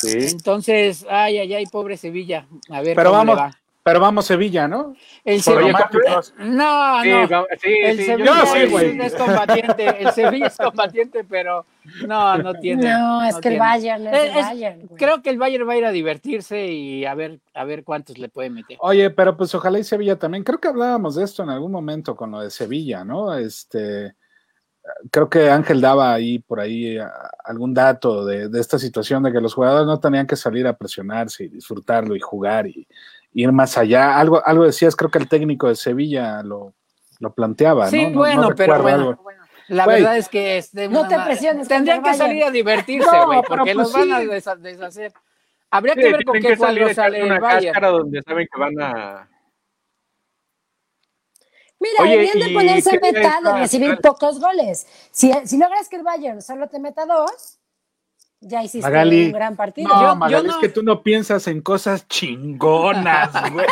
[0.04, 2.48] entonces, ay, ay, ay, pobre Sevilla.
[2.70, 3.40] A ver, pero vamos,
[3.86, 4.96] pero vamos Sevilla, ¿no?
[5.24, 5.90] El Sevilla.
[6.40, 7.48] No, no.
[7.62, 10.02] el Sevilla es combatiente.
[10.02, 11.68] El Sevilla es combatiente, pero
[12.08, 12.90] no, no tiene.
[12.90, 14.88] No, es que el Bayern es, el Bayern.
[14.98, 18.18] Creo que el Bayern va a ir a divertirse y a ver, a ver cuántos
[18.18, 18.76] le puede meter.
[18.80, 20.44] Oye, pero pues ojalá y Sevilla también.
[20.44, 23.36] Creo que hablábamos de esto en algún momento con lo de Sevilla, ¿no?
[23.36, 24.16] Este
[25.12, 27.04] creo que Ángel daba ahí por ahí eh,
[27.44, 31.46] algún dato de, esta situación de que los jugadores no tenían que salir a presionarse
[31.46, 32.88] y disfrutarlo y jugar y,
[33.34, 34.18] ir más allá.
[34.18, 36.74] Algo, algo decías, creo que el técnico de Sevilla lo,
[37.20, 39.20] lo planteaba, sí, bueno, pero bueno.
[39.68, 41.68] La verdad es que este, no te presiones.
[41.68, 45.12] Tendrían que salir a divertirse, güey, porque los pues van a deshacer.
[45.72, 47.82] Habría que ver con qué cuadro sale el Bayern.
[47.82, 49.28] donde saben que van a
[51.80, 54.88] Mira, deberían de ponerse meta de recibir pocos goles.
[55.12, 57.60] Si, si logras que el Bayern solo te meta dos,
[58.40, 59.90] ya hiciste un gran partido.
[59.90, 63.66] No, yo, Magali, es que tú no piensas en cosas chingonas, güey.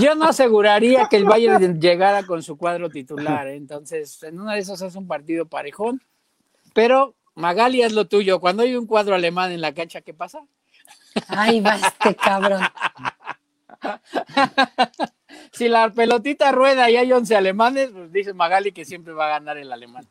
[0.00, 3.46] yo no aseguraría que el Bayern llegara con su cuadro titular.
[3.46, 3.56] ¿eh?
[3.56, 6.02] Entonces, en una de esas es un partido parejón.
[6.74, 8.40] Pero Magali es lo tuyo.
[8.40, 10.40] Cuando hay un cuadro alemán en la cancha, ¿qué pasa?
[11.28, 12.62] Ay, va este cabrón.
[15.52, 19.38] si la pelotita rueda y hay 11 alemanes, pues dice Magali que siempre va a
[19.38, 20.06] ganar el alemán.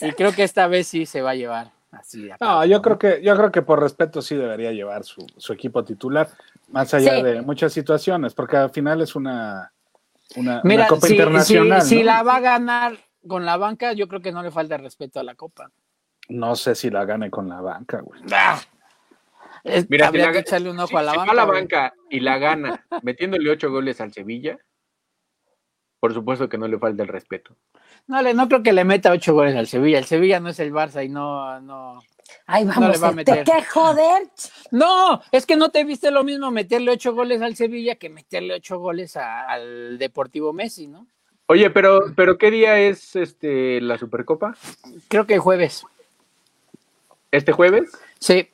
[0.00, 1.72] Y creo que esta vez sí se va a llevar.
[1.90, 5.84] Así no, yo creo que yo creo que por respeto sí debería llevar su, equipo
[5.84, 6.26] titular,
[6.68, 9.70] más allá de muchas situaciones, porque al final es una,
[10.36, 11.82] una, copa internacional.
[11.82, 12.96] Si, la va a ganar
[13.28, 15.70] con la banca, yo creo que no le falta respeto a la copa.
[16.30, 18.22] No sé si la gane con la banca, güey.
[18.32, 18.58] Ah,
[19.88, 21.34] Mira, habría que echarle un ojo a la banca.
[21.34, 24.58] la banca y la gana metiéndole ocho goles al Sevilla,
[26.00, 27.56] por supuesto que no le falta el respeto.
[28.08, 29.98] No, le, no creo que le meta ocho goles al Sevilla.
[29.98, 32.02] El Sevilla no es el Barça y no, no.
[32.46, 33.44] Ay, vamos, va a meter.
[33.44, 34.28] ¿te qué joder?
[34.72, 38.54] No, es que no te viste lo mismo meterle ocho goles al Sevilla que meterle
[38.54, 41.06] ocho goles al Deportivo Messi, ¿no?
[41.46, 44.56] Oye, pero, pero ¿qué día es este la Supercopa?
[45.08, 45.84] Creo que jueves.
[47.30, 47.92] ¿Este jueves?
[48.18, 48.48] Sí.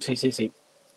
[0.00, 0.52] Sí, sí, sí.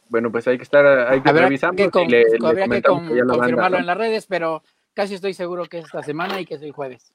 [0.10, 4.62] Bueno, pues hay que estar, hay que revisarlo que, confirmarlo en las redes, pero
[4.94, 7.12] casi estoy seguro que es esta semana y que es el jueves.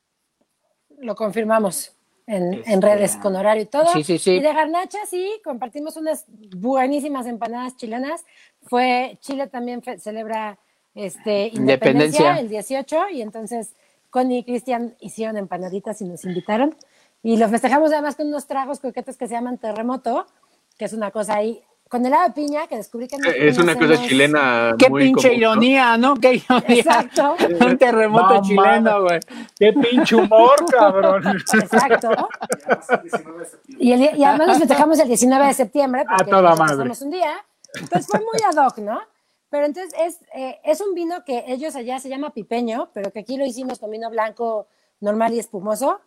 [0.99, 1.95] Lo confirmamos
[2.27, 3.87] en, este, redes con horario y todo.
[3.93, 4.33] Sí, sí, sí.
[4.33, 6.27] Y de garnacha, sí, compartimos unas
[6.57, 8.25] buenísimas empanadas chilenas.
[8.63, 10.59] Fue, Chile también celebra
[10.95, 13.75] este, independencia, el 18 y entonces
[14.11, 16.77] Connie y Cristian hicieron empanaditas y nos invitaron.
[17.23, 20.27] Y lo festejamos además con unos tragos coquetes que se llaman terremoto,
[20.79, 24.01] que es una cosa ahí con helado de piña, que descubrí que Es una cosa
[24.01, 24.75] chilena.
[24.79, 26.15] Qué pinche ironía, ¿no?
[26.15, 26.65] Qué ironía.
[26.69, 27.35] Exacto.
[27.61, 29.19] Un terremoto chileno, güey.
[29.59, 31.25] Qué pinche humor, cabrón.
[31.27, 32.11] Exacto.
[33.67, 36.05] Y, y además nos festejamos el 19 de septiembre.
[36.07, 36.93] A toda madre.
[37.01, 37.45] un día.
[37.75, 39.01] Entonces fue muy ad hoc, ¿no?
[39.51, 43.19] Pero entonces es, eh, es un vino que ellos allá se llama pipeño, pero que
[43.19, 44.69] aquí lo hicimos con vino blanco
[45.01, 46.01] normal y espumoso.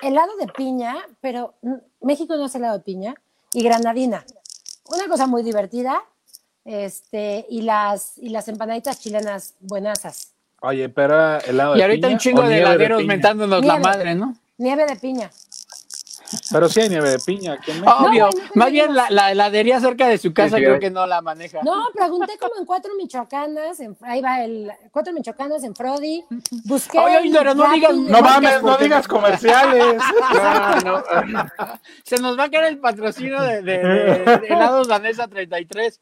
[0.00, 1.54] Helado de piña, pero
[2.00, 3.16] México no es helado de piña,
[3.52, 4.24] y granadina
[4.92, 6.02] una cosa muy divertida.
[6.64, 10.32] Este, y las, y las empanaditas chilenas buenasas.
[10.60, 14.36] Oye, pero helado de Y ahorita piña un chingo de heladeros mentándonos la madre, ¿no?
[14.58, 15.30] Nieve de piña.
[16.50, 18.30] Pero sí hay nieve de piña aquí en Obvio.
[18.54, 21.60] Más bien la, la, heladería cerca de su casa creo que no la maneja.
[21.62, 26.24] No, pregunté como en cuatro michoacanas, en, ahí va el cuatro michoacanas en Frodi.
[26.64, 26.98] Busqué.
[26.98, 29.96] Oye, pero no digas, no mames, no digas comerciales.
[30.84, 31.02] no,
[32.04, 36.00] Se nos va a caer el patrocinio de, de, de, helados Danesa 33.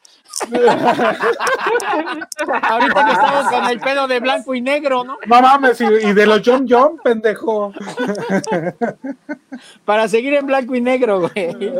[2.62, 5.18] Ahorita que estamos con el pelo de blanco y negro, ¿no?
[5.26, 7.72] No mames, y, y de los John John, pendejo.
[9.85, 11.57] Para seguir en blanco y negro, güey.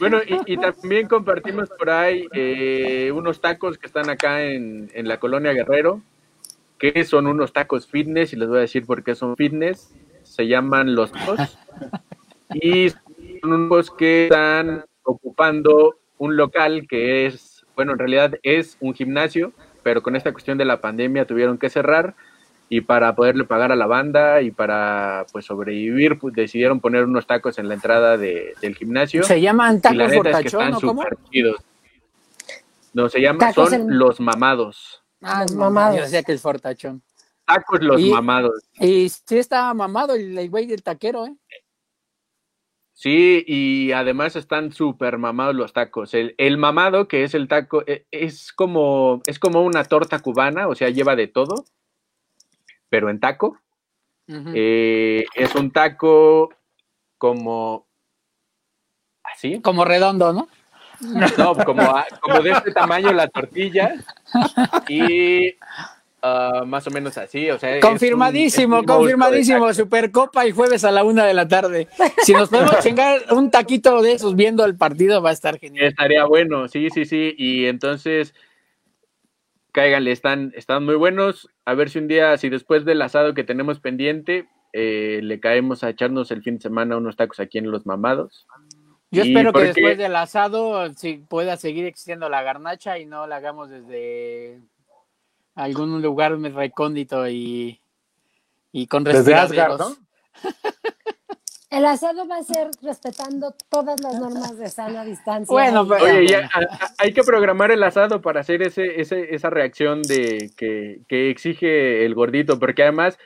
[0.00, 5.20] Bueno, y, también compartimos por ahí eh, unos tacos que están acá en, en, la
[5.20, 6.02] colonia Guerrero,
[6.78, 9.94] que son unos tacos fitness, y les voy a decir por qué son fitness.
[10.24, 11.58] Se llaman los tacos.
[12.54, 18.94] Y son unos que están ocupando un local que es, bueno, en realidad es un
[18.94, 22.14] gimnasio, pero con esta cuestión de la pandemia tuvieron que cerrar
[22.68, 27.26] y para poderle pagar a la banda y para pues sobrevivir pues, decidieron poner unos
[27.26, 29.22] tacos en la entrada de, del gimnasio.
[29.22, 31.04] Se llaman tacos fortachón, ¿no?
[32.94, 35.02] No, se llaman, son los mamados.
[35.20, 35.96] Ah, los mamados.
[35.96, 37.02] Yo decía que es fortachón.
[37.44, 38.62] Tacos los mamados.
[38.80, 41.36] Y sí estaba mamado el güey del taquero, ¿eh?
[42.96, 46.14] Sí, y además están súper mamados los tacos.
[46.14, 50.68] El, el, mamado, que es el taco, e, es como, es como una torta cubana,
[50.68, 51.64] o sea, lleva de todo
[52.88, 53.58] pero en taco.
[54.26, 56.50] Eh, es un taco
[57.18, 57.86] como
[59.22, 59.60] así.
[59.60, 60.48] Como redondo, ¿no?
[61.00, 61.82] No, como,
[62.20, 63.94] como de este tamaño la tortilla
[64.88, 65.54] y
[66.22, 67.80] ah, más o menos así, o sea.
[67.80, 69.72] Confirmadísimo, confirmadísimo.
[69.74, 71.88] Supercopa y jueves a la una de la tarde.
[72.24, 75.86] Si nos podemos chingar un taquito de esos viendo el partido, va a estar genial.
[75.86, 77.34] Estaría bueno, sí, sí, sí.
[77.36, 78.34] Y entonces,
[79.74, 81.50] cáiganle, están, están muy buenos.
[81.64, 85.82] A ver si un día, si después del asado que tenemos pendiente, eh, le caemos
[85.82, 88.46] a echarnos el fin de semana unos tacos aquí en Los Mamados.
[89.10, 93.36] Yo espero que después del asado si pueda seguir existiendo la garnacha y no la
[93.36, 94.60] hagamos desde
[95.56, 97.80] algún lugar recóndito y,
[98.70, 99.96] y con Desde Asgard, ¿no?
[101.74, 105.52] El asado va a ser respetando todas las normas de sana distancia.
[105.52, 106.48] Bueno, pero, oye, ya,
[106.98, 112.04] hay que programar el asado para hacer ese, ese esa reacción de que, que, exige
[112.04, 113.18] el gordito, porque además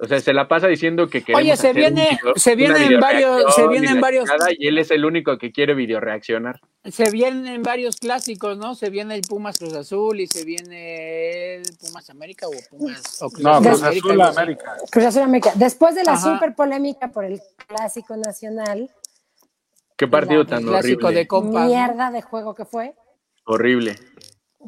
[0.00, 3.68] o sea, se la pasa diciendo que queremos Oye, se viene, se vienen varios, se
[3.68, 4.28] vienen varios.
[4.58, 6.60] Y él es el único que quiere videoreaccionar.
[6.90, 8.74] Se vienen varios clásicos, ¿no?
[8.74, 13.30] Se viene el Pumas Cruz Azul y se viene el Pumas América o Pumas o
[13.30, 14.76] Cruz no, Cruz Azul América.
[14.90, 15.52] Cruz Azul América.
[15.54, 18.90] Después de la super polémica por el clásico nacional.
[19.96, 21.20] Qué partido tan clásico horrible.
[21.20, 21.66] de compas.
[21.66, 22.94] Mierda de juego que fue.
[23.44, 23.96] Horrible.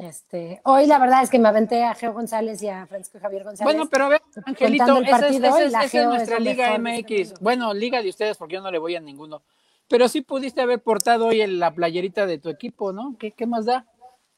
[0.00, 3.44] Este, hoy la verdad es que me aventé a Geo González y a Francisco Javier
[3.44, 3.72] González.
[3.72, 7.34] Bueno, pero a ver, Angelito, esa es, nuestra Liga MX.
[7.40, 9.42] Bueno, Liga de ustedes, porque yo no le voy a ninguno.
[9.88, 13.16] Pero sí pudiste haber portado hoy la playerita de tu equipo, ¿no?
[13.18, 13.86] ¿Qué, qué más da?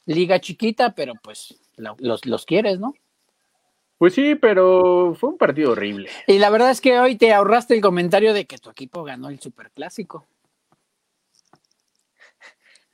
[0.05, 2.95] Liga chiquita, pero pues los, los quieres, ¿no?
[3.99, 6.11] Pues sí, pero fue un partido horrible.
[6.27, 9.31] Y la verdad es que hoy te ahorraste el comentario de que tu equipo ganó
[9.31, 10.27] el superclásico.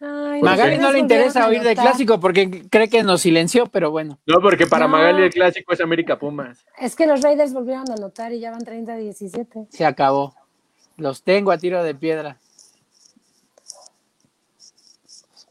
[0.03, 4.19] Magali no le interesa oír de clásico porque cree que nos silenció, pero bueno.
[4.27, 6.65] No, porque para Magali el clásico es América Pumas.
[6.79, 9.69] Es que los Raiders volvieron a anotar y ya van 30-17.
[9.71, 10.35] Se acabó.
[10.97, 12.37] Los tengo a tiro de piedra.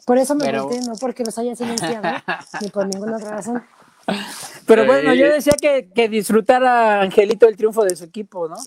[0.06, 0.70] Por eso me pero...
[0.86, 2.02] no porque los haya silenciado,
[2.62, 3.64] ni por ninguna otra razón.
[4.66, 8.58] Pero bueno, yo decía que, que disfrutara Angelito el triunfo de su equipo, ¿no?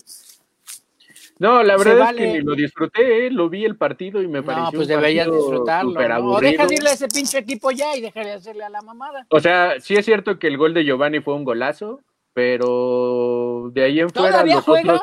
[1.37, 3.31] No, la verdad es que lo disfruté, ¿eh?
[3.31, 4.79] lo vi el partido y me no, pareció.
[4.79, 6.07] pues deberías disfrutarlo.
[6.07, 6.31] ¿no?
[6.31, 8.81] O deja de irle a ese pinche equipo ya y deja de hacerle a la
[8.81, 9.25] mamada.
[9.29, 11.99] O sea, sí es cierto que el gol de Giovanni fue un golazo,
[12.33, 15.01] pero de ahí en fuera los otros,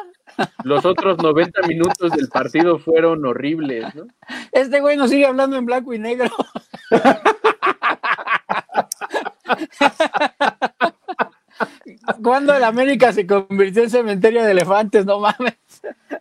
[0.65, 4.07] los otros 90 minutos del partido fueron horribles, ¿no?
[4.53, 6.31] Este güey nos sigue hablando en blanco y negro.
[12.23, 15.05] cuando el América se convirtió en cementerio de elefantes?
[15.05, 15.55] No mames.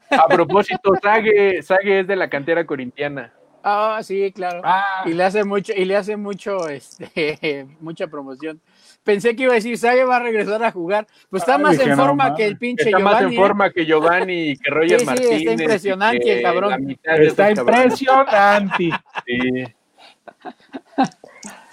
[0.10, 3.34] A propósito, Sague, Sague es de la cantera corintiana.
[3.64, 4.62] Ah, sí, claro.
[4.64, 5.04] Ah.
[5.06, 8.60] Y le hace mucho, y le hace mucho, este, mucha promoción.
[9.04, 11.08] Pensé que iba a decir, Sague va a regresar a jugar.
[11.30, 13.16] Pues está más en forma que el pinche está Giovanni.
[13.16, 13.72] Está más en forma ¿eh?
[13.74, 15.38] que Giovanni y que Roger sí, Martínez.
[15.38, 16.98] está impresionante el cabrón.
[17.04, 18.90] Está impresionante.
[19.26, 19.66] Sí.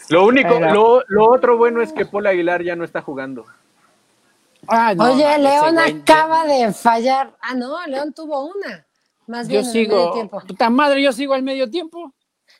[0.08, 3.44] Lo único, lo, lo, otro bueno es que Paul Aguilar ya no está jugando.
[4.66, 7.36] Ah, no, Oye, León acaba de fallar.
[7.40, 8.86] Ah, no, León tuvo una.
[9.26, 10.40] Más bien yo sigo, medio tiempo.
[10.46, 12.12] Puta madre, yo sigo al medio tiempo.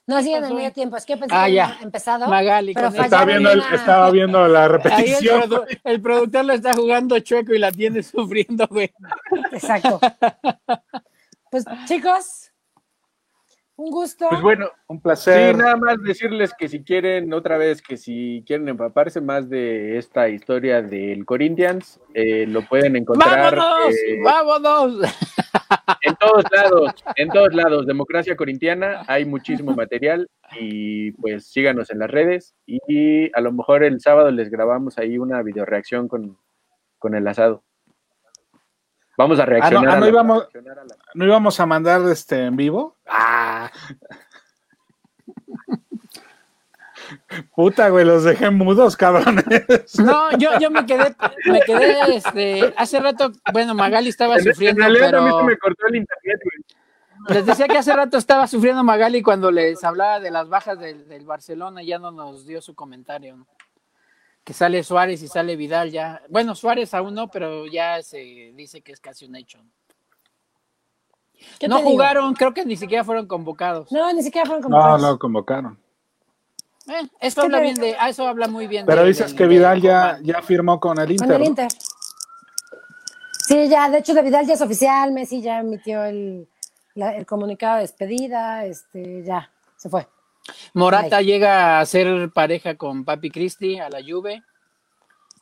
[0.07, 0.97] No, sigue en el medio tiempo.
[0.97, 1.79] Es que pensé ah, que ya.
[1.83, 2.29] empezado.
[2.29, 5.43] Magali, pero estaba, viendo el, estaba viendo la repetición.
[5.43, 8.91] Ahí el, el, productor lo está jugando chueco y la tiene sufriendo, güey.
[9.53, 10.01] Exacto.
[11.51, 12.48] Pues chicos,
[13.79, 14.27] un gusto.
[14.29, 15.55] Pues bueno, un placer.
[15.55, 19.97] Sí, nada más decirles que si quieren, otra vez, que si quieren empaparse más de
[19.97, 23.55] esta historia del Corinthians, eh, lo pueden encontrar.
[23.55, 23.95] ¡Vámonos!
[23.95, 25.15] Eh, ¡Vámonos!
[26.03, 31.99] En todos lados, en todos lados, Democracia Corintiana, hay muchísimo material y pues síganos en
[32.01, 36.39] las redes y a lo mejor el sábado les grabamos ahí una videoreacción con,
[36.99, 37.63] con el asado.
[39.19, 39.85] Vamos a reaccionar.
[39.85, 40.49] Ah, no, ah, no, íbamos,
[41.15, 42.95] ¿No íbamos a mandar este en vivo?
[43.05, 43.69] Ah.
[47.57, 49.45] Puta, güey, los dejé mudos, cabrones.
[49.99, 51.17] No, yo, yo me quedé,
[51.47, 55.19] me quedé, este, hace rato, bueno, Magali estaba sufriendo, en pero...
[55.19, 56.59] A mí me cortó el internet, güey.
[57.37, 61.09] Les decía que hace rato estaba sufriendo Magali cuando les hablaba de las bajas del,
[61.09, 63.39] del Barcelona y ya no nos dio su comentario.
[63.39, 63.47] ¿no?
[64.49, 66.23] Que sale Suárez y sale Vidal ya.
[66.31, 68.17] Bueno, Suárez aún no, pero ya se
[68.55, 69.59] dice que es casi un hecho.
[71.69, 73.93] No jugaron, creo que ni siquiera fueron convocados.
[73.93, 75.03] No, ni siquiera fueron convocados.
[75.03, 75.79] No, no convocaron.
[76.87, 78.87] Eh, eso habla bien de, ah, eso habla muy bien.
[78.87, 81.29] Pero dices que Vidal ya, ya firmó con el Inter.
[81.29, 81.69] Con el Inter.
[83.47, 86.49] Sí, ya, de hecho de Vidal ya es oficial, Messi ya emitió el,
[86.95, 90.09] el comunicado de despedida, este, ya, se fue.
[90.75, 94.43] Morata llega a ser pareja con Papi Cristi a la Juve.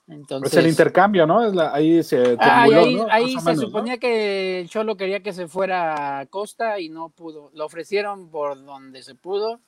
[0.09, 1.40] Entonces, es el intercambio, ¿no?
[1.72, 6.88] ahí se, ahí, se suponía que el Cholo quería que se fuera a Costa y
[6.88, 7.50] no pudo.
[7.54, 9.59] Lo ofrecieron por donde se pudo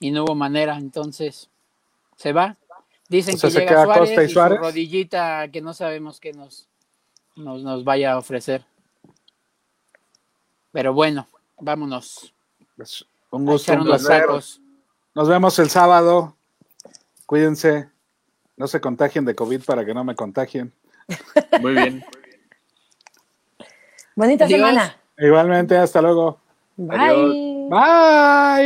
[0.00, 0.76] y no hubo manera.
[0.76, 1.50] Entonces,
[2.16, 2.56] se va.
[3.08, 6.68] Dicen que llega Suárez y, Su rodillita que no sabemos qué nos,
[7.36, 8.64] nos, nos vaya a ofrecer.
[10.72, 11.28] Pero bueno,
[11.60, 12.34] vámonos.
[13.30, 13.72] Un gusto.
[13.72, 14.60] Un sacos.
[15.16, 16.36] Nos vemos el sábado.
[17.24, 17.88] Cuídense.
[18.58, 20.74] No se contagien de COVID para que no me contagien.
[21.62, 22.04] Muy bien.
[24.14, 24.94] Bonita semana.
[25.16, 26.38] Igualmente, hasta luego.
[26.76, 27.66] Bye.
[27.70, 28.64] Bye.